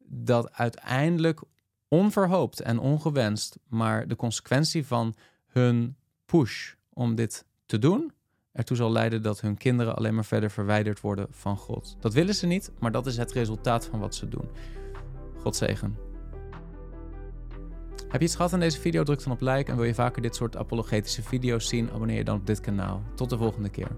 dat 0.08 0.52
uiteindelijk 0.52 1.40
onverhoopt 1.88 2.60
en 2.60 2.78
ongewenst, 2.78 3.58
maar 3.68 4.08
de 4.08 4.16
consequentie 4.16 4.86
van 4.86 5.14
hun 5.46 5.96
push 6.26 6.72
om 6.92 7.14
dit 7.14 7.44
te 7.66 7.78
doen, 7.78 8.12
ertoe 8.52 8.76
zal 8.76 8.92
leiden 8.92 9.22
dat 9.22 9.40
hun 9.40 9.56
kinderen 9.56 9.96
alleen 9.96 10.14
maar 10.14 10.24
verder 10.24 10.50
verwijderd 10.50 11.00
worden 11.00 11.26
van 11.30 11.56
God. 11.56 11.96
Dat 12.00 12.12
willen 12.12 12.34
ze 12.34 12.46
niet, 12.46 12.70
maar 12.78 12.92
dat 12.92 13.06
is 13.06 13.16
het 13.16 13.32
resultaat 13.32 13.86
van 13.86 13.98
wat 13.98 14.14
ze 14.14 14.28
doen. 14.28 14.48
God 15.38 15.56
zegen. 15.56 16.05
Heb 18.16 18.24
je 18.24 18.30
iets 18.30 18.40
gehad 18.40 18.54
aan 18.54 18.60
deze 18.60 18.80
video? 18.80 19.02
Druk 19.02 19.24
dan 19.24 19.32
op 19.32 19.40
like 19.40 19.70
en 19.70 19.76
wil 19.76 19.84
je 19.84 19.94
vaker 19.94 20.22
dit 20.22 20.36
soort 20.36 20.56
apologetische 20.56 21.22
video's 21.22 21.68
zien? 21.68 21.90
Abonneer 21.94 22.16
je 22.16 22.24
dan 22.24 22.36
op 22.36 22.46
dit 22.46 22.60
kanaal. 22.60 23.02
Tot 23.14 23.30
de 23.30 23.36
volgende 23.36 23.68
keer. 23.68 23.88